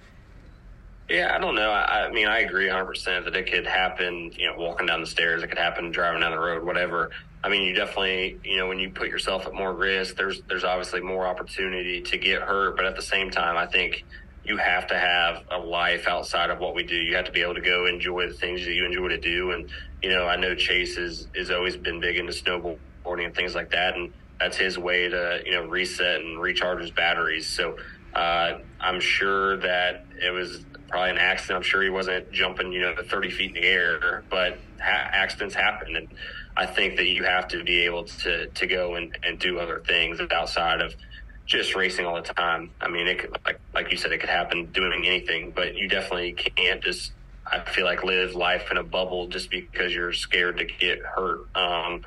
Yeah, 1.09 1.35
I 1.35 1.39
don't 1.39 1.55
know. 1.55 1.71
I, 1.71 2.07
I 2.07 2.11
mean, 2.11 2.29
I 2.29 2.39
agree 2.39 2.69
100% 2.69 3.25
that 3.25 3.37
it 3.37 3.51
could 3.51 3.67
happen, 3.67 4.33
you 4.35 4.47
know, 4.47 4.57
walking 4.57 4.87
down 4.87 5.01
the 5.01 5.07
stairs. 5.07 5.43
It 5.43 5.49
could 5.49 5.59
happen 5.59 5.91
driving 5.91 6.23
down 6.23 6.31
the 6.31 6.39
road, 6.39 6.65
whatever. 6.65 7.11
I 7.45 7.49
mean, 7.49 7.63
you 7.63 7.75
definitely, 7.75 8.39
you 8.45 8.57
know, 8.57 8.69
when 8.69 8.79
you 8.79 8.91
put 8.91 9.09
yourself 9.09 9.47
at 9.47 9.53
more 9.53 9.73
risk, 9.73 10.17
there's 10.17 10.43
there's 10.49 10.65
obviously 10.65 11.01
more 11.01 11.27
opportunity 11.27 12.01
to 12.03 12.19
get 12.19 12.43
hurt. 12.43 12.77
But 12.77 12.85
at 12.85 12.95
the 12.95 13.03
same 13.03 13.31
time, 13.31 13.57
I 13.57 13.67
think 13.67 14.05
you 14.45 14.57
have 14.57 14.87
to 14.89 14.99
have 14.99 15.45
a 15.51 15.59
life 15.59 16.09
outside 16.09 16.51
of 16.51 16.59
what 16.59 16.75
we 16.75 16.83
do. 16.83 16.97
You 16.97 17.17
have 17.17 17.27
to 17.27 17.33
be 17.33 17.43
able 17.43 17.55
to 17.55 17.61
go 17.61 17.87
enjoy 17.87 18.29
the 18.29 18.35
things 18.35 18.65
that 18.65 18.73
you 18.73 18.85
enjoy 18.85 19.09
to 19.09 19.19
do. 19.19 19.53
And, 19.53 19.71
you 20.03 20.11
know, 20.11 20.27
I 20.27 20.37
know 20.37 20.55
Chase 20.55 20.97
has, 20.97 21.29
has 21.37 21.51
always 21.51 21.77
been 21.77 22.01
big 22.01 22.17
into 22.17 22.33
snowboarding 22.33 23.27
and 23.27 23.35
things 23.35 23.55
like 23.55 23.71
that. 23.71 23.95
And 23.95 24.13
that's 24.41 24.57
his 24.57 24.79
way 24.79 25.09
to, 25.09 25.43
you 25.45 25.53
know, 25.53 25.67
reset 25.67 26.21
and 26.21 26.41
recharge 26.41 26.81
his 26.81 26.91
batteries. 26.91 27.47
So 27.47 27.77
uh, 28.15 28.59
I'm 28.81 29.01
sure 29.01 29.59
that 29.59 30.07
it 30.21 30.31
was 30.31 30.65
probably 30.89 31.11
an 31.11 31.19
accident. 31.19 31.59
I'm 31.59 31.63
sure 31.63 31.83
he 31.83 31.91
wasn't 31.91 32.33
jumping, 32.33 32.73
you 32.73 32.81
know, 32.81 32.95
30 33.01 33.31
feet 33.31 33.57
in 33.57 33.63
the 33.63 33.69
air, 33.69 34.25
but 34.29 34.59
ha- 34.81 35.09
accidents 35.13 35.55
happen. 35.55 35.95
And 35.95 36.09
I 36.57 36.67
think 36.67 36.97
that 36.97 37.07
you 37.07 37.25
have 37.25 37.49
to 37.49 37.65
be 37.65 37.85
able 37.85 38.05
to, 38.05 38.47
to 38.47 38.67
go 38.67 38.95
and, 38.95 39.17
and 39.23 39.39
do 39.39 39.59
other 39.59 39.83
things 39.87 40.21
outside 40.31 40.81
of– 40.81 40.95
just 41.45 41.75
racing 41.75 42.07
all 42.07 42.15
the 42.15 42.23
time. 42.23 42.71
I 42.81 42.89
mean, 42.89 43.09
it 43.09 43.19
could, 43.19 43.37
like 43.45 43.59
like 43.75 43.91
you 43.91 43.97
said, 43.97 44.13
it 44.13 44.21
could 44.21 44.31
happen 44.31 44.67
doing 44.67 45.05
anything, 45.05 45.51
but 45.51 45.75
you 45.75 45.89
definitely 45.89 46.33
can't 46.33 46.83
just. 46.83 47.13
I 47.45 47.59
feel 47.61 47.85
like 47.85 48.05
live 48.05 48.37
life 48.37 48.71
in 48.71 48.77
a 48.77 48.85
bubble 48.85 49.27
just 49.27 49.51
because 49.51 49.93
you're 49.93 50.13
scared 50.13 50.59
to 50.59 50.65
get 50.65 51.01
hurt. 51.01 51.41
Um, 51.57 52.05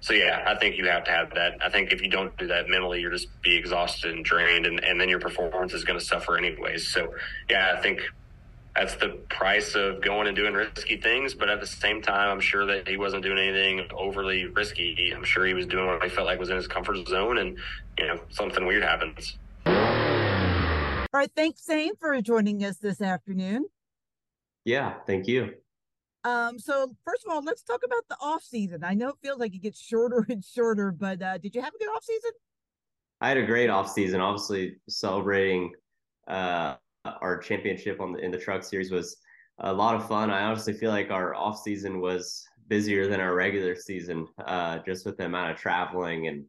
so 0.00 0.12
yeah, 0.12 0.42
I 0.46 0.58
think 0.58 0.76
you 0.76 0.88
have 0.88 1.04
to 1.04 1.12
have 1.12 1.32
that. 1.34 1.58
I 1.62 1.70
think 1.70 1.92
if 1.92 2.02
you 2.02 2.10
don't 2.10 2.36
do 2.36 2.48
that 2.48 2.68
mentally, 2.68 3.00
you're 3.00 3.12
just 3.12 3.28
be 3.40 3.56
exhausted 3.56 4.12
and 4.12 4.24
drained, 4.24 4.66
and, 4.66 4.82
and 4.82 5.00
then 5.00 5.08
your 5.08 5.20
performance 5.20 5.72
is 5.72 5.84
going 5.84 5.98
to 5.98 6.04
suffer 6.04 6.36
anyways. 6.36 6.88
So 6.88 7.14
yeah, 7.48 7.76
I 7.78 7.80
think 7.80 8.00
that's 8.74 8.94
the 8.96 9.10
price 9.28 9.74
of 9.74 10.00
going 10.00 10.26
and 10.26 10.36
doing 10.36 10.54
risky 10.54 10.96
things. 10.96 11.34
But 11.34 11.48
at 11.48 11.60
the 11.60 11.66
same 11.66 12.00
time, 12.02 12.30
I'm 12.30 12.40
sure 12.40 12.66
that 12.66 12.88
he 12.88 12.96
wasn't 12.96 13.22
doing 13.22 13.38
anything 13.38 13.86
overly 13.92 14.46
risky. 14.46 15.12
I'm 15.14 15.24
sure 15.24 15.44
he 15.44 15.54
was 15.54 15.66
doing 15.66 15.86
what 15.86 16.02
he 16.02 16.08
felt 16.08 16.26
like 16.26 16.38
was 16.38 16.50
in 16.50 16.56
his 16.56 16.66
comfort 16.66 17.06
zone, 17.08 17.38
and 17.38 17.58
you 17.98 18.06
know, 18.06 18.20
something 18.30 18.66
weird 18.66 18.82
happens. 18.82 19.36
All 19.66 21.18
right, 21.18 21.30
thanks, 21.36 21.64
Zane, 21.64 21.94
for 22.00 22.18
joining 22.22 22.64
us 22.64 22.78
this 22.78 23.02
afternoon. 23.02 23.66
Yeah, 24.64 24.94
thank 25.06 25.26
you. 25.26 25.54
Um, 26.24 26.58
so 26.58 26.94
first 27.04 27.24
of 27.26 27.32
all, 27.32 27.42
let's 27.42 27.62
talk 27.62 27.80
about 27.84 28.04
the 28.08 28.16
off 28.20 28.42
season. 28.42 28.84
I 28.84 28.94
know 28.94 29.08
it 29.08 29.16
feels 29.22 29.38
like 29.38 29.54
it 29.54 29.58
gets 29.58 29.80
shorter 29.80 30.24
and 30.30 30.44
shorter, 30.44 30.90
but 30.92 31.20
uh, 31.20 31.38
did 31.38 31.54
you 31.54 31.60
have 31.60 31.74
a 31.74 31.78
good 31.78 31.88
off 31.88 32.04
season? 32.04 32.30
I 33.20 33.28
had 33.28 33.36
a 33.36 33.46
great 33.46 33.68
off 33.68 33.90
season. 33.90 34.20
Obviously, 34.20 34.76
celebrating 34.88 35.72
uh, 36.26 36.76
our 37.04 37.38
championship 37.38 38.00
on 38.00 38.12
the 38.12 38.18
in 38.18 38.30
the 38.30 38.38
truck 38.38 38.62
series 38.62 38.90
was 38.90 39.16
a 39.58 39.72
lot 39.72 39.94
of 39.94 40.06
fun. 40.06 40.30
I 40.30 40.42
honestly 40.42 40.72
feel 40.72 40.90
like 40.90 41.10
our 41.10 41.34
off 41.34 41.60
season 41.60 42.00
was 42.00 42.44
busier 42.68 43.08
than 43.08 43.20
our 43.20 43.34
regular 43.34 43.76
season, 43.76 44.26
uh, 44.46 44.78
just 44.86 45.04
with 45.04 45.16
the 45.16 45.26
amount 45.26 45.50
of 45.50 45.56
traveling 45.56 46.28
and 46.28 46.44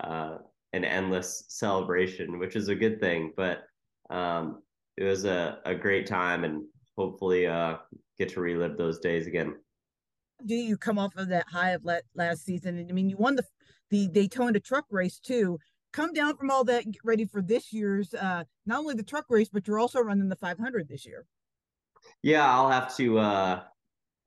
uh, 0.00 0.38
an 0.72 0.84
endless 0.84 1.44
celebration, 1.48 2.38
which 2.38 2.56
is 2.56 2.68
a 2.68 2.74
good 2.74 3.00
thing. 3.00 3.32
But 3.36 3.64
um, 4.10 4.62
it 4.96 5.04
was 5.04 5.24
a, 5.24 5.58
a 5.64 5.74
great 5.74 6.06
time, 6.06 6.44
and 6.44 6.64
hopefully 6.96 7.46
uh, 7.46 7.76
get 8.18 8.30
to 8.30 8.40
relive 8.40 8.76
those 8.76 8.98
days 8.98 9.26
again. 9.26 9.56
Do 10.46 10.54
you 10.54 10.78
come 10.78 10.98
off 10.98 11.14
of 11.16 11.28
that 11.28 11.46
high 11.48 11.70
of 11.70 11.84
last 12.14 12.44
season? 12.44 12.86
I 12.88 12.92
mean, 12.92 13.08
you 13.08 13.16
won 13.16 13.36
the 13.36 13.44
the 13.90 14.08
Daytona 14.08 14.60
truck 14.60 14.86
race 14.90 15.18
too 15.18 15.58
come 15.92 16.12
down 16.12 16.36
from 16.36 16.50
all 16.50 16.64
that 16.64 16.84
and 16.84 16.94
get 16.94 17.04
ready 17.04 17.24
for 17.24 17.42
this 17.42 17.72
year's 17.72 18.14
uh 18.14 18.44
not 18.66 18.80
only 18.80 18.94
the 18.94 19.02
truck 19.02 19.26
race 19.28 19.48
but 19.52 19.66
you're 19.66 19.78
also 19.78 20.00
running 20.00 20.28
the 20.28 20.36
500 20.36 20.88
this 20.88 21.06
year. 21.06 21.26
Yeah 22.22 22.48
i'll 22.48 22.70
have 22.70 22.94
to 22.96 23.18
uh 23.18 23.62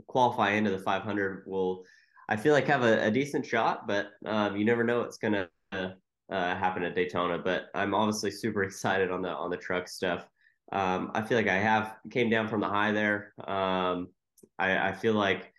qualify 0.08 0.52
into 0.52 0.72
the 0.72 0.80
500 0.80 1.44
will 1.48 1.84
i 2.30 2.36
feel 2.36 2.54
like 2.54 2.68
have 2.68 2.84
a, 2.84 3.06
a 3.06 3.12
decent 3.12 3.46
shot 3.46 3.88
but 3.88 4.12
um, 4.26 4.58
you 4.58 4.66
never 4.66 4.84
know 4.84 5.00
what's 5.00 5.18
gonna 5.18 5.48
uh, 5.72 5.90
happen 6.30 6.84
at 6.84 6.96
daytona 6.96 7.38
but 7.38 7.66
i'm 7.74 7.94
obviously 7.94 8.32
super 8.32 8.64
excited 8.70 9.12
on 9.12 9.22
the 9.22 9.30
on 9.30 9.50
the 9.50 9.58
truck 9.58 9.88
stuff. 9.88 10.28
Um, 10.72 11.12
i 11.14 11.22
feel 11.22 11.38
like 11.38 11.48
i 11.48 11.58
have 11.58 11.96
came 12.10 12.30
down 12.30 12.48
from 12.48 12.62
the 12.62 12.70
high 12.70 12.92
there. 12.92 13.34
Um, 13.46 14.10
I, 14.58 14.90
I 14.90 14.92
feel 14.94 15.14
like 15.14 15.54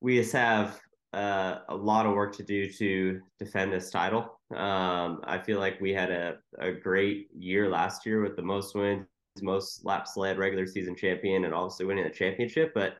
we 0.00 0.16
just 0.18 0.32
have 0.32 0.80
uh, 1.16 1.60
a 1.70 1.74
lot 1.74 2.04
of 2.04 2.14
work 2.14 2.36
to 2.36 2.42
do 2.42 2.70
to 2.70 3.20
defend 3.38 3.72
this 3.72 3.90
title. 3.90 4.38
Um, 4.54 5.22
I 5.24 5.40
feel 5.44 5.58
like 5.58 5.80
we 5.80 5.92
had 5.92 6.10
a, 6.10 6.36
a 6.58 6.70
great 6.70 7.28
year 7.34 7.70
last 7.70 8.04
year 8.04 8.20
with 8.20 8.36
the 8.36 8.42
most 8.42 8.74
wins, 8.74 9.06
most 9.40 9.84
laps 9.84 10.16
led 10.18 10.36
regular 10.36 10.66
season 10.66 10.94
champion, 10.94 11.46
and 11.46 11.54
obviously 11.54 11.86
winning 11.86 12.04
the 12.04 12.10
championship. 12.10 12.72
But 12.74 12.98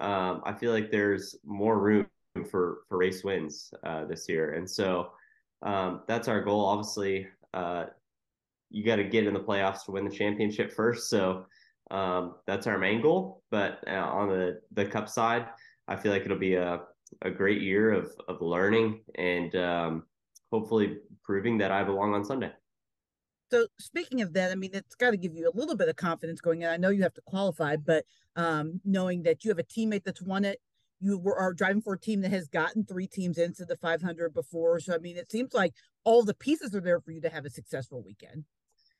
um, 0.00 0.40
I 0.44 0.52
feel 0.52 0.72
like 0.72 0.92
there's 0.92 1.34
more 1.44 1.80
room 1.80 2.06
for 2.48 2.78
for 2.88 2.96
race 2.96 3.24
wins 3.24 3.74
uh, 3.82 4.04
this 4.04 4.28
year, 4.28 4.52
and 4.52 4.70
so 4.70 5.10
um, 5.62 6.02
that's 6.06 6.28
our 6.28 6.40
goal. 6.40 6.64
Obviously, 6.64 7.26
uh, 7.54 7.86
you 8.70 8.84
got 8.84 8.96
to 8.96 9.04
get 9.04 9.26
in 9.26 9.34
the 9.34 9.40
playoffs 9.40 9.84
to 9.86 9.90
win 9.90 10.04
the 10.04 10.14
championship 10.14 10.72
first. 10.72 11.10
So 11.10 11.46
um, 11.90 12.36
that's 12.46 12.68
our 12.68 12.78
main 12.78 13.02
goal. 13.02 13.42
But 13.50 13.82
uh, 13.88 13.94
on 13.94 14.28
the 14.28 14.60
the 14.72 14.86
cup 14.86 15.08
side, 15.08 15.46
I 15.88 15.96
feel 15.96 16.12
like 16.12 16.22
it'll 16.22 16.38
be 16.38 16.54
a 16.54 16.82
a 17.22 17.30
great 17.30 17.62
year 17.62 17.92
of 17.92 18.12
of 18.28 18.40
learning 18.40 19.00
and 19.16 19.54
um, 19.56 20.04
hopefully 20.52 20.98
proving 21.22 21.58
that 21.58 21.70
I 21.70 21.84
belong 21.84 22.14
on 22.14 22.24
Sunday. 22.24 22.52
So 23.50 23.66
speaking 23.78 24.20
of 24.20 24.34
that, 24.34 24.52
I 24.52 24.54
mean, 24.56 24.70
it's 24.74 24.94
got 24.94 25.12
to 25.12 25.16
give 25.16 25.34
you 25.34 25.50
a 25.50 25.56
little 25.56 25.76
bit 25.76 25.88
of 25.88 25.96
confidence 25.96 26.40
going 26.40 26.62
in. 26.62 26.68
I 26.68 26.76
know 26.76 26.90
you 26.90 27.02
have 27.02 27.14
to 27.14 27.22
qualify, 27.22 27.76
but 27.76 28.04
um, 28.36 28.80
knowing 28.84 29.22
that 29.22 29.44
you 29.44 29.50
have 29.50 29.58
a 29.58 29.64
teammate 29.64 30.04
that's 30.04 30.20
won 30.20 30.44
it, 30.44 30.60
you 31.00 31.18
were 31.18 31.36
are 31.36 31.54
driving 31.54 31.80
for 31.80 31.94
a 31.94 31.98
team 31.98 32.20
that 32.22 32.30
has 32.30 32.48
gotten 32.48 32.84
three 32.84 33.06
teams 33.06 33.38
into 33.38 33.64
the 33.64 33.76
500 33.76 34.34
before. 34.34 34.80
So 34.80 34.94
I 34.94 34.98
mean, 34.98 35.16
it 35.16 35.30
seems 35.30 35.54
like 35.54 35.72
all 36.04 36.24
the 36.24 36.34
pieces 36.34 36.74
are 36.74 36.80
there 36.80 37.00
for 37.00 37.12
you 37.12 37.20
to 37.22 37.30
have 37.30 37.46
a 37.46 37.50
successful 37.50 38.02
weekend. 38.02 38.44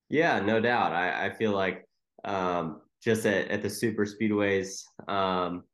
Yeah, 0.09 0.41
no 0.41 0.61
doubt. 0.61 0.93
I, 0.93 1.27
I 1.27 1.31
feel 1.31 1.53
like 1.53 1.87
um, 2.25 2.81
just 3.03 3.27
at, 3.27 3.49
at 3.49 3.63
the 3.63 3.71
super 3.71 4.07
speedways, 4.07 4.83
um, 5.09 5.65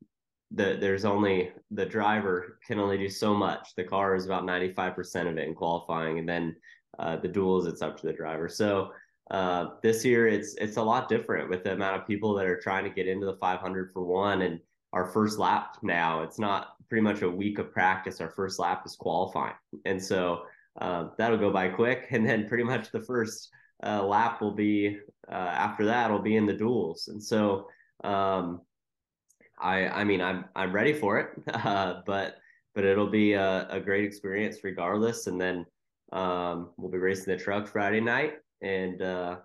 the, 0.55 0.77
there's 0.81 1.05
only 1.05 1.51
the 1.71 1.87
driver 1.87 2.59
can 2.67 2.79
only 2.79 2.99
do 2.99 3.09
so 3.09 3.35
much. 3.35 3.75
The 3.77 3.85
car 3.85 4.15
is 4.15 4.27
about 4.27 4.45
95% 4.45 5.29
of 5.29 5.39
it 5.39 5.49
in 5.49 5.55
qualifying, 5.55 6.19
and 6.19 6.29
then 6.29 6.57
uh, 6.99 7.17
the 7.17 7.29
duels 7.29 7.67
it's 7.67 7.83
up 7.83 7.99
to 7.99 8.07
the 8.07 8.13
driver. 8.13 8.49
So 8.49 8.93
uh, 9.31 9.69
this 9.83 10.05
year 10.05 10.29
it's 10.29 10.55
it's 10.55 10.77
a 10.77 10.83
lot 10.83 11.09
different 11.09 11.49
with 11.49 11.65
the 11.65 11.73
amount 11.73 12.01
of 12.01 12.07
people 12.07 12.35
that 12.35 12.47
are 12.47 12.61
trying 12.61 12.85
to 12.85 12.91
get 12.91 13.09
into 13.09 13.27
the 13.27 13.37
500 13.37 13.91
for 13.93 14.05
one, 14.05 14.43
and 14.43 14.61
our 14.93 15.07
first 15.07 15.39
lap 15.39 15.79
now 15.83 16.23
it's 16.23 16.39
not 16.39 16.77
pretty 16.89 17.03
much 17.03 17.23
a 17.23 17.31
week 17.31 17.59
of 17.59 17.73
practice. 17.73 18.21
Our 18.21 18.31
first 18.31 18.59
lap 18.59 18.83
is 18.87 18.97
qualifying, 18.97 19.55
and 19.85 20.03
so 20.03 20.43
uh, 20.81 21.09
that'll 21.19 21.39
go 21.39 21.51
by 21.51 21.69
quick, 21.69 22.07
and 22.11 22.27
then 22.27 22.49
pretty 22.49 22.65
much 22.65 22.93
the 22.93 23.03
first 23.03 23.51
uh, 23.85 24.05
lap 24.05 24.41
will 24.41 24.55
be 24.55 24.99
uh, 25.29 25.35
after 25.35 25.85
that 25.87 26.11
will 26.11 26.23
be 26.23 26.37
in 26.37 26.47
the 26.47 26.55
duels, 26.55 27.09
and 27.09 27.23
so. 27.23 27.67
Um, 28.03 28.61
I 29.59 29.89
I 29.89 30.05
mean 30.05 30.21
I'm 30.21 30.45
I'm 30.55 30.73
ready 30.73 30.93
for 30.93 31.19
it, 31.19 31.31
uh, 31.55 32.03
but 32.07 32.37
but 32.75 32.85
it'll 32.85 33.11
be 33.11 33.35
a, 33.35 33.69
a, 33.71 33.81
great 33.81 34.05
experience 34.05 34.65
regardless. 34.65 35.29
And 35.29 35.41
then 35.41 35.65
um, 36.13 36.71
we'll 36.77 36.91
be 36.91 36.99
racing 36.99 37.33
the 37.33 37.43
truck 37.43 37.69
Friday 37.69 38.01
night, 38.01 38.35
and 38.63 39.01
uh, 39.01 39.37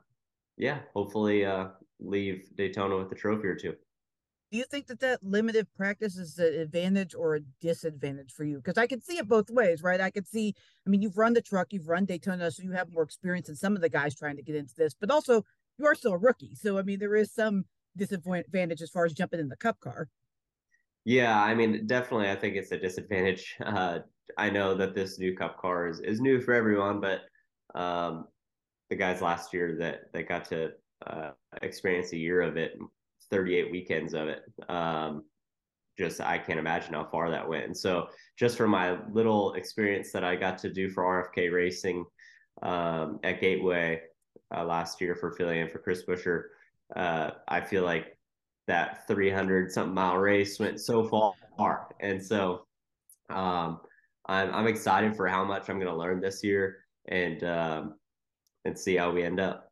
yeah, 0.58 0.80
hopefully 0.94 1.46
uh, 1.46 1.68
leave 2.00 2.50
Daytona 2.56 2.98
with 2.98 3.12
a 3.12 3.16
trophy 3.16 3.48
or 3.48 3.56
two. 3.56 3.76
Do 4.52 4.58
you 4.58 4.64
think 4.64 4.88
that 4.88 5.00
that 5.02 5.24
limited 5.24 5.68
practice 5.78 6.18
is 6.18 6.40
an 6.40 6.56
advantage 6.56 7.14
or 7.14 7.36
a 7.36 7.42
disadvantage 7.62 8.32
for 8.32 8.44
you? 8.44 8.58
Because 8.58 8.80
I 8.80 8.88
can 8.88 9.00
see 9.00 9.18
it 9.18 9.28
both 9.28 9.52
ways, 9.52 9.84
right? 9.84 10.02
I 10.02 10.10
could 10.10 10.28
see, 10.28 10.56
I 10.88 10.90
mean, 10.90 11.04
you've 11.04 11.20
run 11.20 11.34
the 11.34 11.42
truck, 11.42 11.68
you've 11.70 11.88
run 11.88 12.06
Daytona, 12.06 12.50
so 12.50 12.64
you 12.64 12.72
have 12.72 12.92
more 12.92 13.04
experience 13.04 13.46
than 13.46 13.56
some 13.56 13.76
of 13.76 13.84
the 13.84 13.90
guys 13.90 14.16
trying 14.16 14.38
to 14.38 14.42
get 14.42 14.56
into 14.56 14.74
this, 14.76 14.96
but 15.00 15.12
also 15.12 15.46
you 15.78 15.86
are 15.86 15.94
still 15.94 16.14
a 16.14 16.18
rookie. 16.18 16.56
So, 16.56 16.80
I 16.80 16.82
mean, 16.82 16.98
there 16.98 17.16
is 17.16 17.32
some 17.32 17.66
disadvantage 17.98 18.82
as 18.82 18.90
far 18.90 19.06
as 19.06 19.14
jumping 19.14 19.40
in 19.40 19.50
the 19.50 19.58
cup 19.58 19.80
car. 19.80 20.08
Yeah, 21.06 21.42
I 21.42 21.56
mean, 21.56 21.88
definitely, 21.88 22.30
I 22.30 22.36
think 22.36 22.56
it's 22.56 22.72
a 22.72 22.78
disadvantage. 22.78 23.56
Uh, 23.66 24.00
I 24.38 24.52
know 24.52 24.76
that 24.76 24.94
this 24.94 25.18
new 25.18 25.36
cup 25.36 25.58
car 25.60 25.88
is, 25.88 26.00
is 26.02 26.22
new 26.22 26.40
for 26.40 26.54
everyone, 26.54 27.02
but 27.02 27.22
um, 27.74 28.28
the 28.90 28.96
guys 28.96 29.22
last 29.24 29.54
year 29.54 29.76
that 29.80 30.14
that 30.14 30.30
got 30.30 30.46
to 30.46 30.72
uh, 31.08 31.32
experience 31.64 32.14
a 32.14 32.18
year 32.18 32.42
of 32.42 32.56
it, 32.56 32.78
38 33.32 33.72
weekends 33.72 34.14
of 34.14 34.28
it, 34.28 34.44
um, 34.70 35.24
just 35.98 36.22
I 36.22 36.38
can't 36.38 36.60
imagine 36.60 36.94
how 36.94 37.06
far 37.06 37.32
that 37.32 37.48
went. 37.48 37.66
And 37.66 37.78
so, 37.78 38.08
just 38.38 38.56
from 38.56 38.70
my 38.70 38.98
little 39.12 39.54
experience 39.54 40.12
that 40.12 40.24
I 40.24 40.36
got 40.36 40.58
to 40.60 40.72
do 40.72 40.90
for 40.90 41.04
RFK 41.04 41.52
Racing 41.52 42.06
um, 42.62 43.20
at 43.24 43.42
Gateway 43.42 44.02
uh, 44.56 44.64
last 44.64 45.02
year 45.02 45.16
for 45.16 45.32
Philly 45.32 45.60
and 45.60 45.72
for 45.72 45.80
Chris 45.80 46.04
Buescher, 46.06 46.44
uh, 46.96 47.32
I 47.48 47.62
feel 47.62 47.84
like 47.84 48.18
that 48.68 49.08
300 49.08 49.72
something 49.72 49.94
mile 49.94 50.18
race 50.18 50.60
went 50.60 50.80
so 50.80 51.08
far. 51.58 51.88
And 52.00 52.24
so 52.24 52.66
um, 53.30 53.82
I'm, 54.26 54.54
I'm 54.54 54.68
excited 54.68 55.16
for 55.16 55.28
how 55.28 55.44
much 55.44 55.70
I'm 55.70 55.80
going 55.80 55.92
to 55.92 55.98
learn 55.98 56.22
this 56.22 56.44
year 56.44 56.86
and, 57.08 57.44
um, 57.44 57.96
and 58.66 58.78
see 58.78 58.96
how 58.96 59.12
we 59.12 59.24
end 59.24 59.40
up. 59.40 59.72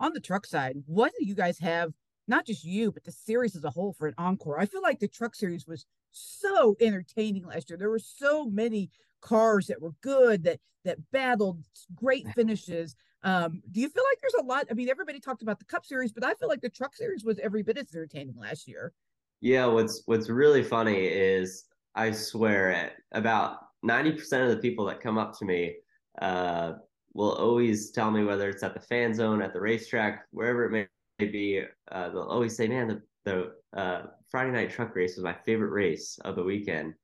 On 0.00 0.12
the 0.12 0.20
truck 0.20 0.46
side, 0.46 0.76
what 0.86 1.12
do 1.18 1.24
you 1.26 1.34
guys 1.34 1.58
have? 1.58 1.92
Not 2.28 2.46
just 2.46 2.64
you, 2.64 2.92
but 2.92 3.04
the 3.04 3.12
series 3.12 3.56
as 3.56 3.64
a 3.64 3.70
whole 3.70 3.92
for 3.92 4.06
an 4.06 4.14
encore. 4.18 4.58
I 4.58 4.66
feel 4.66 4.82
like 4.82 5.00
the 5.00 5.08
truck 5.08 5.34
series 5.34 5.66
was 5.66 5.86
so 6.12 6.76
entertaining 6.80 7.46
last 7.46 7.70
year. 7.70 7.76
There 7.76 7.90
were 7.90 7.98
so 7.98 8.46
many 8.46 8.90
cars 9.22 9.66
that 9.68 9.80
were 9.80 9.94
good, 10.02 10.44
that 10.44 10.60
that 10.84 10.98
battled, 11.12 11.64
great 11.94 12.26
finishes. 12.34 12.96
Um, 13.22 13.62
do 13.70 13.80
you 13.80 13.88
feel 13.88 14.02
like 14.10 14.18
there's 14.20 14.42
a 14.42 14.44
lot? 14.44 14.66
I 14.70 14.74
mean, 14.74 14.88
everybody 14.90 15.20
talked 15.20 15.42
about 15.42 15.58
the 15.58 15.64
Cup 15.64 15.86
Series, 15.86 16.12
but 16.12 16.24
I 16.24 16.34
feel 16.34 16.48
like 16.48 16.60
the 16.60 16.68
Truck 16.68 16.96
Series 16.96 17.24
was 17.24 17.38
every 17.38 17.62
bit 17.62 17.78
as 17.78 17.94
entertaining 17.94 18.36
last 18.36 18.66
year. 18.66 18.92
Yeah, 19.40 19.66
what's 19.66 20.02
what's 20.06 20.28
really 20.28 20.62
funny 20.62 21.06
is 21.06 21.64
I 21.94 22.10
swear 22.12 22.70
it 22.70 22.92
about 23.12 23.58
ninety 23.82 24.12
percent 24.12 24.44
of 24.44 24.50
the 24.50 24.62
people 24.62 24.84
that 24.86 25.00
come 25.00 25.18
up 25.18 25.38
to 25.38 25.44
me 25.44 25.76
uh, 26.20 26.74
will 27.14 27.32
always 27.32 27.90
tell 27.90 28.10
me 28.10 28.24
whether 28.24 28.48
it's 28.48 28.62
at 28.62 28.74
the 28.74 28.80
fan 28.80 29.14
zone, 29.14 29.42
at 29.42 29.52
the 29.52 29.60
racetrack, 29.60 30.26
wherever 30.30 30.64
it 30.64 30.70
may 30.70 31.26
be. 31.26 31.62
Uh, 31.90 32.08
they'll 32.10 32.22
always 32.22 32.56
say, 32.56 32.66
"Man, 32.66 32.88
the, 32.88 33.02
the 33.24 33.78
uh, 33.78 34.06
Friday 34.30 34.50
night 34.50 34.70
truck 34.70 34.94
race 34.96 35.16
was 35.16 35.24
my 35.24 35.36
favorite 35.44 35.70
race 35.70 36.18
of 36.24 36.36
the 36.36 36.42
weekend," 36.42 36.94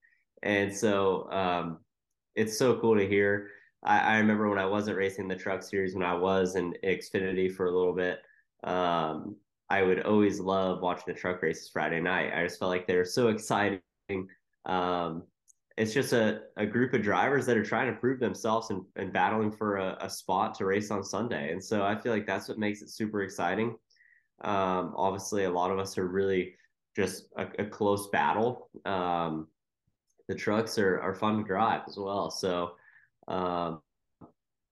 and 0.43 0.75
so 0.75 1.31
um, 1.31 1.79
it's 2.39 2.57
so 2.57 2.79
cool 2.79 2.97
to 2.97 3.07
hear. 3.07 3.49
I, 3.83 3.99
I, 3.99 4.19
remember 4.19 4.49
when 4.49 4.59
I 4.59 4.67
wasn't 4.67 4.97
racing 4.97 5.29
the 5.29 5.37
truck 5.37 5.63
series, 5.63 5.95
when 5.95 6.05
I 6.05 6.15
was 6.15 6.57
in 6.57 6.75
Xfinity 6.85 7.53
for 7.53 7.67
a 7.67 7.77
little 7.77 7.95
bit. 7.95 8.21
Um, 8.65 9.37
I 9.71 9.83
would 9.83 10.03
always 10.03 10.41
love 10.41 10.81
watching 10.81 11.05
the 11.13 11.21
truck 11.21 11.43
races 11.43 11.69
Friday 11.69 12.01
night. 12.01 12.33
I 12.35 12.45
just 12.45 12.59
felt 12.59 12.71
like 12.71 12.87
they 12.87 12.97
were 12.97 13.05
so 13.05 13.29
exciting. 13.29 13.81
Um, 14.67 15.25
it's 15.77 15.93
just 15.93 16.13
a, 16.13 16.43
a 16.57 16.67
group 16.67 16.95
of 16.95 17.03
drivers 17.03 17.47
that 17.47 17.57
are 17.57 17.65
trying 17.65 17.93
to 17.93 18.01
prove 18.01 18.19
themselves 18.19 18.71
and, 18.71 18.83
and 18.97 19.13
battling 19.13 19.53
for 19.53 19.77
a, 19.77 19.97
a, 20.01 20.11
spot 20.11 20.55
to 20.57 20.65
race 20.65 20.91
on 20.91 21.05
Sunday. 21.05 21.53
And 21.53 21.63
so 21.63 21.83
I 21.83 21.97
feel 21.97 22.13
like 22.13 22.27
that's 22.27 22.49
what 22.49 22.59
makes 22.59 22.83
it 22.83 22.91
super 22.91 23.23
exciting. 23.23 23.77
Um, 24.43 24.95
obviously, 24.97 25.45
a 25.45 25.51
lot 25.51 25.71
of 25.71 25.79
us 25.79 25.97
are 25.99 26.09
really 26.09 26.55
just 26.97 27.27
a, 27.37 27.47
a 27.61 27.65
close 27.65 28.09
battle. 28.09 28.71
Um, 28.85 29.47
the 30.29 30.35
trucks 30.35 30.79
are, 30.79 31.01
are 31.01 31.15
fun 31.15 31.39
to 31.39 31.45
drive 31.45 31.83
as 31.89 31.97
well. 31.97 32.31
So 32.31 32.73
um, 33.27 33.81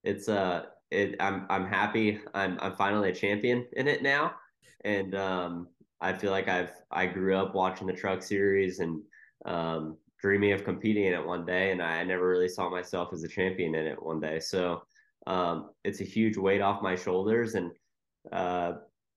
it's 0.04 0.28
uh, 0.28 0.64
it, 0.90 1.16
I'm 1.20 1.46
I'm 1.50 1.66
happy. 1.66 2.20
I'm 2.34 2.58
I'm 2.60 2.76
finally 2.76 3.10
a 3.10 3.14
champion 3.14 3.66
in 3.72 3.88
it 3.88 4.02
now, 4.02 4.34
and 4.84 5.14
um, 5.14 5.68
I 6.00 6.12
feel 6.12 6.30
like 6.30 6.48
I've 6.48 6.72
I 6.90 7.06
grew 7.06 7.36
up 7.36 7.54
watching 7.54 7.86
the 7.86 7.92
truck 7.92 8.22
series 8.22 8.78
and 8.80 9.02
um, 9.46 9.96
dreaming 10.20 10.52
of 10.52 10.64
competing 10.64 11.06
in 11.06 11.14
it 11.14 11.26
one 11.26 11.44
day, 11.44 11.72
and 11.72 11.82
I 11.82 12.04
never 12.04 12.28
really 12.28 12.48
saw 12.48 12.70
myself 12.70 13.12
as 13.12 13.24
a 13.24 13.28
champion 13.28 13.74
in 13.74 13.86
it 13.86 14.00
one 14.00 14.20
day. 14.20 14.38
So 14.40 14.82
um, 15.26 15.70
it's 15.84 16.00
a 16.00 16.04
huge 16.04 16.36
weight 16.36 16.60
off 16.60 16.82
my 16.82 16.94
shoulders, 16.94 17.54
and 17.54 17.72
uh, 18.32 18.74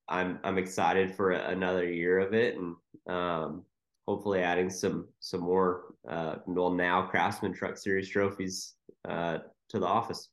I'm 0.07 0.39
I'm 0.43 0.57
excited 0.57 1.13
for 1.15 1.31
another 1.31 1.91
year 1.91 2.19
of 2.19 2.33
it, 2.33 2.55
and 2.55 2.75
um, 3.13 3.63
hopefully 4.09 4.41
adding 4.41 4.71
some 4.71 5.07
some 5.19 5.41
more 5.41 5.93
uh, 6.09 6.37
well 6.47 6.71
now 6.71 7.03
Craftsman 7.03 7.53
Truck 7.53 7.77
Series 7.77 8.09
trophies 8.09 8.73
uh, 9.07 9.37
to 9.69 9.79
the 9.79 9.85
office. 9.85 10.29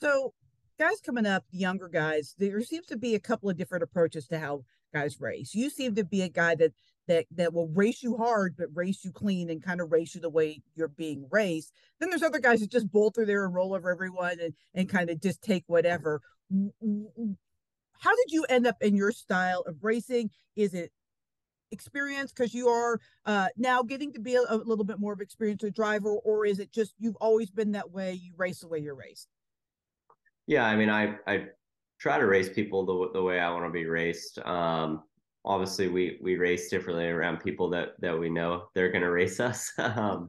So, 0.00 0.32
guys 0.78 0.98
coming 1.04 1.26
up, 1.26 1.44
younger 1.50 1.88
guys, 1.88 2.34
there 2.38 2.62
seems 2.62 2.86
to 2.86 2.96
be 2.96 3.14
a 3.14 3.20
couple 3.20 3.50
of 3.50 3.58
different 3.58 3.84
approaches 3.84 4.26
to 4.28 4.38
how 4.38 4.64
guys 4.94 5.20
race. 5.20 5.54
You 5.54 5.68
seem 5.68 5.94
to 5.96 6.04
be 6.04 6.22
a 6.22 6.30
guy 6.30 6.54
that 6.54 6.72
that 7.06 7.26
that 7.36 7.52
will 7.52 7.68
race 7.68 8.02
you 8.02 8.16
hard 8.16 8.54
but 8.56 8.68
race 8.72 9.04
you 9.04 9.12
clean 9.12 9.50
and 9.50 9.62
kind 9.62 9.82
of 9.82 9.92
race 9.92 10.14
you 10.14 10.22
the 10.22 10.30
way 10.30 10.62
you're 10.74 10.86
being 10.86 11.26
raced 11.30 11.72
then 11.98 12.08
there's 12.08 12.22
other 12.22 12.38
guys 12.38 12.60
that 12.60 12.70
just 12.70 12.92
bolt 12.92 13.14
through 13.14 13.24
there 13.24 13.46
and 13.46 13.54
roll 13.54 13.74
over 13.74 13.90
everyone 13.90 14.36
and 14.38 14.52
and 14.74 14.88
kind 14.88 15.08
of 15.08 15.20
just 15.20 15.42
take 15.42 15.64
whatever 15.66 16.20
how 16.50 18.14
did 18.14 18.28
you 18.28 18.44
end 18.50 18.66
up 18.66 18.76
in 18.82 18.94
your 18.94 19.10
style 19.10 19.64
of 19.66 19.82
racing 19.82 20.30
is 20.56 20.74
it 20.74 20.92
experience 21.70 22.32
because 22.32 22.54
you 22.54 22.68
are 22.68 23.00
uh, 23.26 23.48
now 23.56 23.82
getting 23.82 24.12
to 24.12 24.20
be 24.20 24.34
a, 24.34 24.42
a, 24.48 24.56
little 24.56 24.84
bit 24.84 24.98
more 24.98 25.12
of 25.12 25.20
experience 25.20 25.62
a 25.62 25.70
driver 25.70 26.10
or 26.24 26.46
is 26.46 26.58
it 26.58 26.72
just 26.72 26.94
you've 26.98 27.16
always 27.16 27.50
been 27.50 27.72
that 27.72 27.90
way 27.90 28.12
you 28.14 28.32
race 28.36 28.60
the 28.60 28.68
way 28.68 28.78
you're 28.78 28.94
raced 28.94 29.28
yeah 30.46 30.64
i 30.64 30.76
mean 30.76 30.90
i 30.90 31.14
i 31.26 31.46
try 31.98 32.18
to 32.18 32.26
race 32.26 32.48
people 32.48 32.84
the, 32.84 33.18
the 33.18 33.22
way 33.22 33.40
i 33.40 33.50
want 33.50 33.64
to 33.64 33.70
be 33.70 33.86
raced 33.86 34.38
um 34.46 35.02
obviously 35.44 35.88
we 35.88 36.18
we 36.20 36.36
race 36.36 36.68
differently 36.68 37.06
around 37.06 37.38
people 37.38 37.68
that 37.68 37.90
that 38.00 38.18
we 38.18 38.28
know 38.28 38.64
they're 38.74 38.90
going 38.90 39.02
to 39.02 39.10
race 39.10 39.40
us 39.50 39.72
um, 39.78 40.28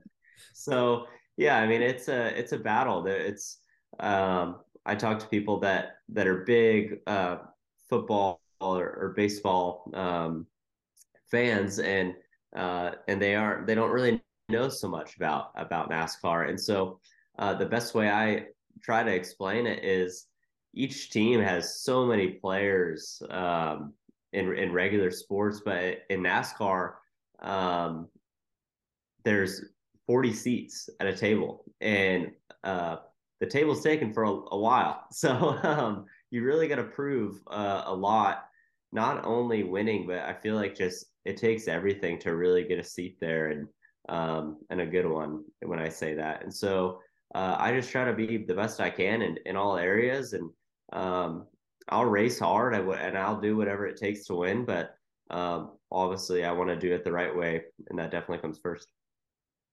so 0.54 1.06
yeah 1.38 1.58
i 1.58 1.68
mean 1.68 1.82
it's 1.82 2.08
a 2.08 2.38
it's 2.38 2.52
a 2.52 2.58
battle 2.58 3.06
it's 3.08 3.60
um, 4.00 4.58
i 4.86 4.96
talk 4.96 5.20
to 5.20 5.28
people 5.28 5.60
that 5.60 5.98
that 6.10 6.28
are 6.28 6.44
big 6.46 7.00
uh, 7.08 7.38
football 7.90 8.42
or, 8.60 8.86
or 8.86 9.14
baseball 9.16 9.92
um, 9.94 10.46
fans 11.32 11.80
and 11.80 12.14
uh, 12.56 12.92
and 13.08 13.22
they 13.22 13.34
aren't 13.36 13.66
they 13.66 13.76
don't 13.76 13.92
really 13.92 14.22
know 14.50 14.68
so 14.68 14.88
much 14.88 15.16
about 15.16 15.52
about 15.56 15.90
nascar 15.90 16.50
and 16.50 16.60
so 16.60 17.00
uh, 17.40 17.54
the 17.54 17.66
best 17.66 17.96
way 17.96 18.10
i 18.10 18.46
try 18.84 19.02
to 19.04 19.14
explain 19.14 19.66
it 19.66 19.84
is 19.84 20.28
each 20.74 21.10
team 21.10 21.42
has 21.42 21.82
so 21.82 22.06
many 22.06 22.30
players 22.30 23.22
um, 23.30 23.94
in 24.34 24.56
in 24.58 24.72
regular 24.72 25.12
sports, 25.12 25.62
but 25.64 26.00
in 26.10 26.22
NASCAR, 26.22 26.94
um, 27.42 28.08
there's 29.24 29.66
40 30.08 30.34
seats 30.34 30.90
at 31.00 31.08
a 31.08 31.16
table, 31.16 31.66
and 31.82 32.32
uh, 32.64 32.98
the 33.40 33.48
table's 33.48 33.84
taken 33.84 34.14
for 34.14 34.24
a, 34.24 34.30
a 34.30 34.58
while. 34.58 35.06
So 35.12 35.60
um, 35.64 36.06
you 36.30 36.44
really 36.44 36.68
got 36.68 36.78
to 36.78 36.84
prove 36.84 37.42
uh, 37.48 37.84
a 37.86 37.94
lot, 37.94 38.46
not 38.92 39.26
only 39.26 39.64
winning, 39.64 40.08
but 40.08 40.20
I 40.20 40.34
feel 40.34 40.56
like 40.56 40.76
just 40.76 41.06
it 41.26 41.38
takes 41.38 41.68
everything 41.68 42.20
to 42.20 42.36
really 42.36 42.64
get 42.64 42.80
a 42.80 42.84
seat 42.84 43.18
there 43.20 43.48
and 43.48 43.68
um, 44.10 44.58
and 44.70 44.82
a 44.82 44.86
good 44.86 45.06
one 45.06 45.44
when 45.62 45.80
I 45.80 45.90
say 45.90 46.16
that. 46.16 46.44
And 46.44 46.54
so 46.54 47.00
uh, 47.36 47.56
I 47.58 47.72
just 47.74 47.92
try 47.92 48.04
to 48.04 48.14
be 48.14 48.38
the 48.38 48.56
best 48.56 48.82
I 48.82 48.90
can 48.90 49.22
in, 49.22 49.38
in 49.46 49.56
all 49.56 49.78
areas 49.78 50.34
and 50.34 50.50
um, 50.92 51.48
I'll 51.90 52.06
race 52.06 52.40
hard 52.40 52.74
and 52.74 53.18
I'll 53.18 53.40
do 53.40 53.56
whatever 53.56 53.86
it 53.88 53.98
takes 53.98 54.26
to 54.26 54.36
win. 54.36 54.66
But 54.66 54.96
um, 55.30 55.72
obviously, 55.92 56.44
I 56.44 56.52
want 56.52 56.70
to 56.70 56.76
do 56.76 56.94
it 56.94 57.04
the 57.04 57.12
right 57.12 57.36
way, 57.36 57.64
and 57.90 57.98
that 58.00 58.12
definitely 58.12 58.40
comes 58.40 58.60
first. 58.60 58.88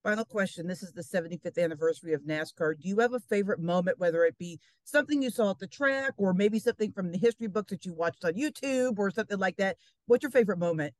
Final 0.05 0.25
question. 0.25 0.67
This 0.67 0.83
is 0.83 0.93
the 0.93 1.03
75th 1.03 1.63
anniversary 1.63 2.13
of 2.13 2.23
NASCAR. 2.23 2.79
Do 2.79 2.89
you 2.89 2.99
have 3.01 3.15
a 3.15 3.21
favorite 3.21 3.61
moment, 3.61 3.99
whether 3.99 4.25
it 4.25 4.39
be 4.39 4.61
something 4.85 5.21
you 5.21 5.31
saw 5.31 5.51
at 5.51 5.59
the 5.59 5.67
track 5.67 6.13
or 6.17 6.33
maybe 6.33 6.61
something 6.61 6.93
from 6.93 7.11
the 7.11 7.19
history 7.19 7.49
books 7.49 7.71
that 7.71 7.85
you 7.85 7.95
watched 7.95 8.25
on 8.25 8.35
YouTube 8.35 8.99
or 8.99 9.11
something 9.11 9.39
like 9.39 9.57
that? 9.57 9.77
What's 10.07 10.23
your 10.23 10.31
favorite 10.31 10.59
moment? 10.59 10.95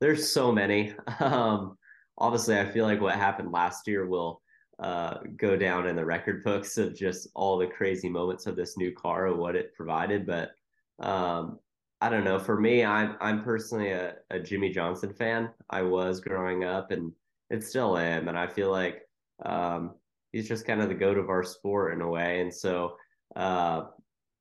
There's 0.00 0.30
so 0.30 0.52
many. 0.52 0.94
Um, 1.20 1.76
obviously, 2.18 2.58
I 2.58 2.70
feel 2.70 2.84
like 2.84 3.00
what 3.00 3.14
happened 3.14 3.50
last 3.50 3.86
year 3.86 4.06
will 4.06 4.40
uh, 4.78 5.18
go 5.36 5.56
down 5.56 5.86
in 5.86 5.96
the 5.96 6.04
record 6.04 6.44
books 6.44 6.78
of 6.78 6.94
just 6.94 7.28
all 7.34 7.56
the 7.58 7.66
crazy 7.66 8.08
moments 8.08 8.46
of 8.46 8.56
this 8.56 8.76
new 8.76 8.92
car 8.92 9.28
and 9.28 9.38
what 9.38 9.56
it 9.56 9.74
provided. 9.74 10.26
But 10.26 10.50
um, 10.98 11.58
I 12.00 12.08
don't 12.08 12.24
know. 12.24 12.38
For 12.38 12.60
me, 12.60 12.84
I'm 12.84 13.16
I'm 13.20 13.42
personally 13.42 13.90
a, 13.90 14.16
a, 14.30 14.38
Jimmie 14.38 14.70
Johnson 14.70 15.12
fan. 15.14 15.50
I 15.70 15.82
was 15.82 16.20
growing 16.20 16.64
up, 16.64 16.90
and 16.90 17.12
it 17.50 17.64
still 17.64 17.96
am. 17.96 18.28
And 18.28 18.38
I 18.38 18.46
feel 18.46 18.70
like 18.70 19.02
um, 19.44 19.94
he's 20.32 20.48
just 20.48 20.66
kind 20.66 20.80
of 20.80 20.88
the 20.88 20.94
goat 20.94 21.18
of 21.18 21.28
our 21.28 21.44
sport 21.44 21.94
in 21.94 22.00
a 22.00 22.08
way. 22.08 22.40
And 22.40 22.52
so 22.52 22.96
uh, 23.36 23.82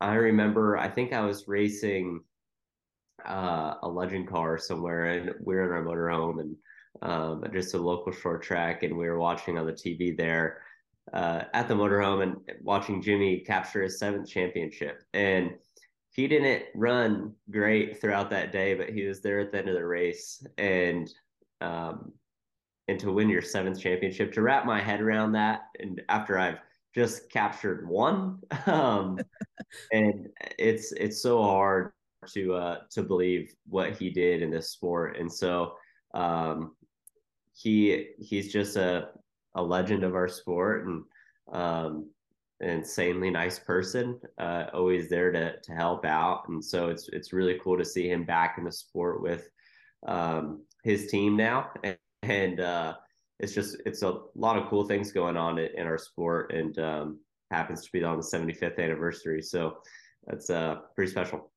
I 0.01 0.15
remember, 0.15 0.77
I 0.77 0.89
think 0.89 1.13
I 1.13 1.21
was 1.21 1.47
racing 1.47 2.21
uh, 3.25 3.75
a 3.81 3.87
legend 3.87 4.27
car 4.27 4.57
somewhere, 4.57 5.05
and 5.05 5.33
we 5.41 5.55
are 5.55 5.65
in 5.65 5.71
our 5.71 5.83
motorhome, 5.83 6.41
and 6.41 6.55
um, 7.01 7.43
just 7.53 7.73
a 7.73 7.77
local 7.77 8.11
short 8.11 8.43
track, 8.43 8.83
and 8.83 8.97
we 8.97 9.07
were 9.07 9.19
watching 9.19 9.57
on 9.57 9.65
the 9.65 9.71
TV 9.71 10.15
there 10.15 10.61
uh, 11.13 11.43
at 11.53 11.67
the 11.67 11.73
motorhome 11.73 12.23
and 12.23 12.35
watching 12.61 13.01
Jimmie 13.01 13.39
capture 13.39 13.83
his 13.83 13.99
seventh 13.99 14.29
championship. 14.29 15.03
And 15.13 15.51
he 16.11 16.27
didn't 16.27 16.63
run 16.75 17.33
great 17.49 17.99
throughout 17.99 18.29
that 18.29 18.51
day, 18.51 18.75
but 18.75 18.89
he 18.89 19.05
was 19.05 19.21
there 19.21 19.39
at 19.39 19.51
the 19.51 19.57
end 19.57 19.69
of 19.69 19.75
the 19.75 19.85
race, 19.85 20.45
and 20.57 21.09
um, 21.61 22.11
and 22.87 22.99
to 22.99 23.11
win 23.11 23.29
your 23.29 23.41
seventh 23.41 23.79
championship, 23.79 24.33
to 24.33 24.41
wrap 24.41 24.65
my 24.65 24.81
head 24.81 25.01
around 25.01 25.31
that, 25.33 25.61
and 25.79 26.01
after 26.09 26.37
I've 26.37 26.59
just 26.93 27.29
captured 27.29 27.87
one, 27.87 28.39
um, 28.65 29.19
and 29.91 30.29
it's 30.59 30.91
it's 30.93 31.21
so 31.21 31.41
hard 31.41 31.91
to 32.33 32.53
uh, 32.53 32.77
to 32.91 33.03
believe 33.03 33.53
what 33.67 33.97
he 33.97 34.09
did 34.09 34.41
in 34.41 34.51
this 34.51 34.69
sport, 34.69 35.17
and 35.17 35.31
so 35.31 35.73
um, 36.13 36.75
he 37.53 38.09
he's 38.19 38.51
just 38.51 38.75
a 38.75 39.09
a 39.55 39.61
legend 39.61 40.03
of 40.03 40.15
our 40.15 40.27
sport 40.27 40.87
and 40.87 41.03
um, 41.51 42.09
an 42.59 42.69
insanely 42.69 43.29
nice 43.29 43.59
person, 43.59 44.19
uh, 44.37 44.65
always 44.73 45.09
there 45.09 45.31
to 45.31 45.59
to 45.61 45.73
help 45.73 46.05
out. 46.05 46.43
And 46.47 46.63
so 46.63 46.89
it's 46.89 47.09
it's 47.09 47.33
really 47.33 47.59
cool 47.63 47.77
to 47.77 47.85
see 47.85 48.09
him 48.09 48.23
back 48.23 48.55
in 48.57 48.63
the 48.63 48.71
sport 48.71 49.21
with 49.21 49.49
um, 50.07 50.63
his 50.83 51.07
team 51.07 51.37
now, 51.37 51.71
and, 51.83 51.97
and 52.23 52.59
uh, 52.59 52.95
it's 53.39 53.53
just 53.53 53.77
it's 53.85 54.01
a 54.03 54.19
lot 54.35 54.57
of 54.57 54.67
cool 54.69 54.85
things 54.85 55.11
going 55.11 55.37
on 55.37 55.59
in, 55.59 55.85
our 55.85 55.97
sport, 55.97 56.53
and 56.53 56.77
um, 56.79 57.19
happens 57.51 57.83
to 57.83 57.91
be 57.91 58.03
on 58.03 58.17
the 58.17 58.23
75th 58.23 58.79
anniversary. 58.79 59.41
So 59.41 59.77
that's 60.25 60.49
uh, 60.49 60.77
pretty 60.95 61.11
special. 61.11 61.51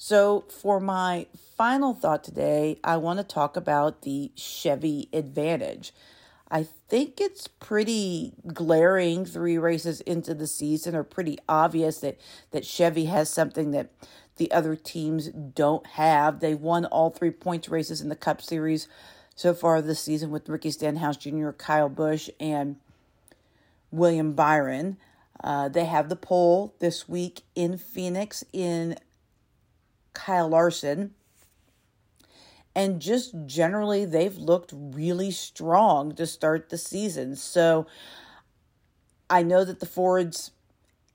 So, 0.00 0.44
for 0.48 0.78
my 0.78 1.26
final 1.56 1.92
thought 1.92 2.22
today, 2.22 2.78
I 2.84 2.96
want 2.96 3.18
to 3.18 3.24
talk 3.24 3.56
about 3.56 4.02
the 4.02 4.30
Chevy 4.36 5.08
Advantage. 5.12 5.92
I 6.48 6.62
think 6.62 7.20
it's 7.20 7.48
pretty 7.48 8.34
glaring 8.46 9.24
three 9.24 9.58
races 9.58 10.00
into 10.02 10.32
the 10.32 10.46
season 10.46 10.94
or 10.94 11.02
pretty 11.02 11.38
obvious 11.48 11.98
that, 12.00 12.20
that 12.52 12.64
Chevy 12.64 13.06
has 13.06 13.28
something 13.28 13.72
that 13.72 13.90
the 14.36 14.50
other 14.52 14.76
teams 14.76 15.28
don't 15.28 15.86
have. 15.86 16.40
They 16.40 16.54
won 16.54 16.84
all 16.84 17.10
three 17.10 17.30
points 17.30 17.68
races 17.68 18.00
in 18.00 18.08
the 18.08 18.16
Cup 18.16 18.40
Series 18.42 18.88
so 19.34 19.54
far 19.54 19.82
this 19.82 20.00
season 20.00 20.30
with 20.30 20.48
Ricky 20.48 20.70
Stenhouse 20.70 21.16
Jr., 21.16 21.50
Kyle 21.50 21.88
Busch, 21.88 22.30
and 22.40 22.76
William 23.90 24.32
Byron. 24.32 24.96
Uh, 25.42 25.68
they 25.68 25.84
have 25.84 26.08
the 26.08 26.16
pole 26.16 26.74
this 26.78 27.08
week 27.08 27.42
in 27.54 27.76
Phoenix 27.76 28.44
in 28.52 28.96
Kyle 30.14 30.48
Larson. 30.48 31.14
And 32.74 33.00
just 33.00 33.34
generally, 33.46 34.04
they've 34.04 34.36
looked 34.36 34.72
really 34.74 35.30
strong 35.30 36.14
to 36.16 36.26
start 36.26 36.68
the 36.68 36.78
season. 36.78 37.36
So 37.36 37.86
I 39.30 39.42
know 39.42 39.64
that 39.64 39.80
the 39.80 39.86
Fords 39.86 40.50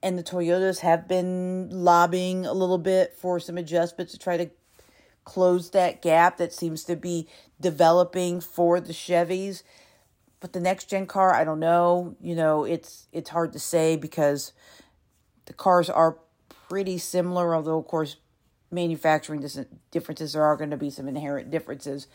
and 0.04 0.18
the 0.18 0.24
Toyotas 0.24 0.80
have 0.80 1.08
been 1.08 1.70
lobbying 1.70 2.46
a 2.46 2.54
little 2.54 2.78
bit 2.78 3.14
for 3.14 3.40
some 3.40 3.58
adjustments 3.58 4.14
to 4.14 4.20
try 4.20 4.38
to 4.38 4.50
close 5.24 5.72
that 5.72 6.02
gap 6.02 6.38
that 6.38 6.52
seems 6.54 6.84
to 6.86 6.96
be 6.96 7.28
developing 7.60 8.42
for 8.42 8.80
the 8.80 8.94
Chevys. 8.94 9.64
But 10.40 10.54
the 10.54 10.60
next 10.60 10.90
gen 10.90 11.06
car, 11.06 11.34
I 11.34 11.44
don't 11.44 11.60
know. 11.60 12.16
You 12.20 12.36
know, 12.36 12.64
it's 12.64 13.08
it's 13.12 13.30
hard 13.30 13.54
to 13.54 13.60
say 13.60 13.96
because 13.96 14.54
the 15.46 15.54
cars 15.54 15.90
are 15.90 16.18
pretty 16.68 16.98
similar, 16.98 17.56
although 17.56 17.78
of 17.78 17.86
course 17.86 18.18
manufacturing 18.72 19.46
differences 19.92 20.34
there 20.34 20.44
are 20.44 20.56
going 20.56 20.72
to 20.72 20.78
be 20.78 20.90
some 20.90 21.08
inherent 21.08 21.52
differences. 21.52 22.08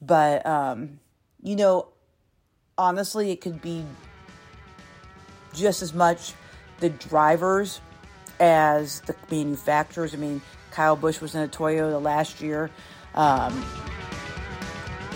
But 0.00 0.46
um, 0.46 1.00
you 1.42 1.56
know, 1.56 1.88
honestly, 2.78 3.30
it 3.30 3.42
could 3.42 3.60
be 3.60 3.84
just 5.52 5.82
as 5.82 5.92
much 5.92 6.32
the 6.80 6.90
drivers 6.90 7.80
as 8.40 9.00
the 9.02 9.14
manufacturers. 9.30 10.14
I 10.14 10.16
mean, 10.16 10.40
Kyle 10.70 10.96
Busch 10.96 11.20
was 11.20 11.34
in 11.34 11.42
a 11.42 11.48
Toyota 11.48 12.00
last 12.00 12.40
year. 12.40 12.70
Um, 13.14 13.64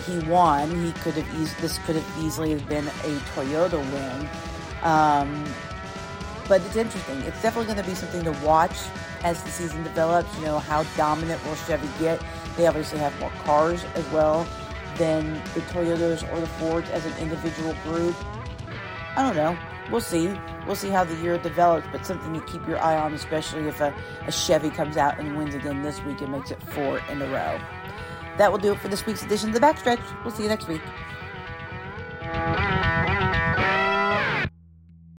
he 0.06 0.18
won. 0.20 0.84
He 0.84 0.92
could 0.92 1.14
have 1.14 1.40
eased. 1.40 1.56
This 1.58 1.78
could 1.78 1.96
have 1.96 2.24
easily 2.24 2.50
have 2.50 2.68
been 2.68 2.86
a 2.86 3.20
Toyota 3.34 3.78
win. 3.92 4.28
Um, 4.82 5.44
but 6.48 6.60
it's 6.62 6.76
interesting. 6.76 7.18
It's 7.20 7.40
definitely 7.40 7.72
going 7.72 7.84
to 7.84 7.88
be 7.88 7.94
something 7.94 8.24
to 8.24 8.32
watch 8.44 8.76
as 9.22 9.42
the 9.42 9.50
season 9.50 9.84
develops. 9.84 10.36
You 10.38 10.46
know, 10.46 10.58
how 10.58 10.82
dominant 10.96 11.44
will 11.44 11.54
Chevy 11.54 11.88
get? 12.00 12.20
They 12.56 12.66
obviously 12.66 12.98
have 12.98 13.18
more 13.20 13.30
cars 13.44 13.84
as 13.94 14.06
well 14.10 14.46
than 14.96 15.34
the 15.54 15.60
Toyotas 15.60 16.30
or 16.32 16.40
the 16.40 16.46
Fords 16.46 16.90
as 16.90 17.06
an 17.06 17.16
individual 17.18 17.74
group. 17.84 18.16
I 19.16 19.22
don't 19.22 19.36
know 19.36 19.56
we'll 19.90 20.00
see. 20.00 20.38
We'll 20.66 20.76
see 20.76 20.90
how 20.90 21.04
the 21.04 21.16
year 21.16 21.38
develops, 21.38 21.86
but 21.90 22.06
something 22.06 22.32
to 22.32 22.40
keep 22.46 22.66
your 22.68 22.78
eye 22.78 22.96
on, 22.96 23.14
especially 23.14 23.66
if 23.68 23.80
a, 23.80 23.94
a 24.26 24.32
Chevy 24.32 24.70
comes 24.70 24.96
out 24.96 25.18
and 25.18 25.36
wins 25.36 25.54
again 25.54 25.82
this 25.82 26.02
week 26.04 26.20
and 26.20 26.32
makes 26.32 26.50
it 26.50 26.62
four 26.62 26.98
in 27.10 27.20
a 27.20 27.26
row. 27.26 27.60
That 28.38 28.50
will 28.50 28.58
do 28.58 28.72
it 28.72 28.80
for 28.80 28.88
this 28.88 29.04
week's 29.04 29.22
edition 29.22 29.50
of 29.50 29.54
The 29.54 29.60
Backstretch. 29.60 30.24
We'll 30.24 30.32
see 30.32 30.44
you 30.44 30.48
next 30.48 30.68
week. 30.68 30.82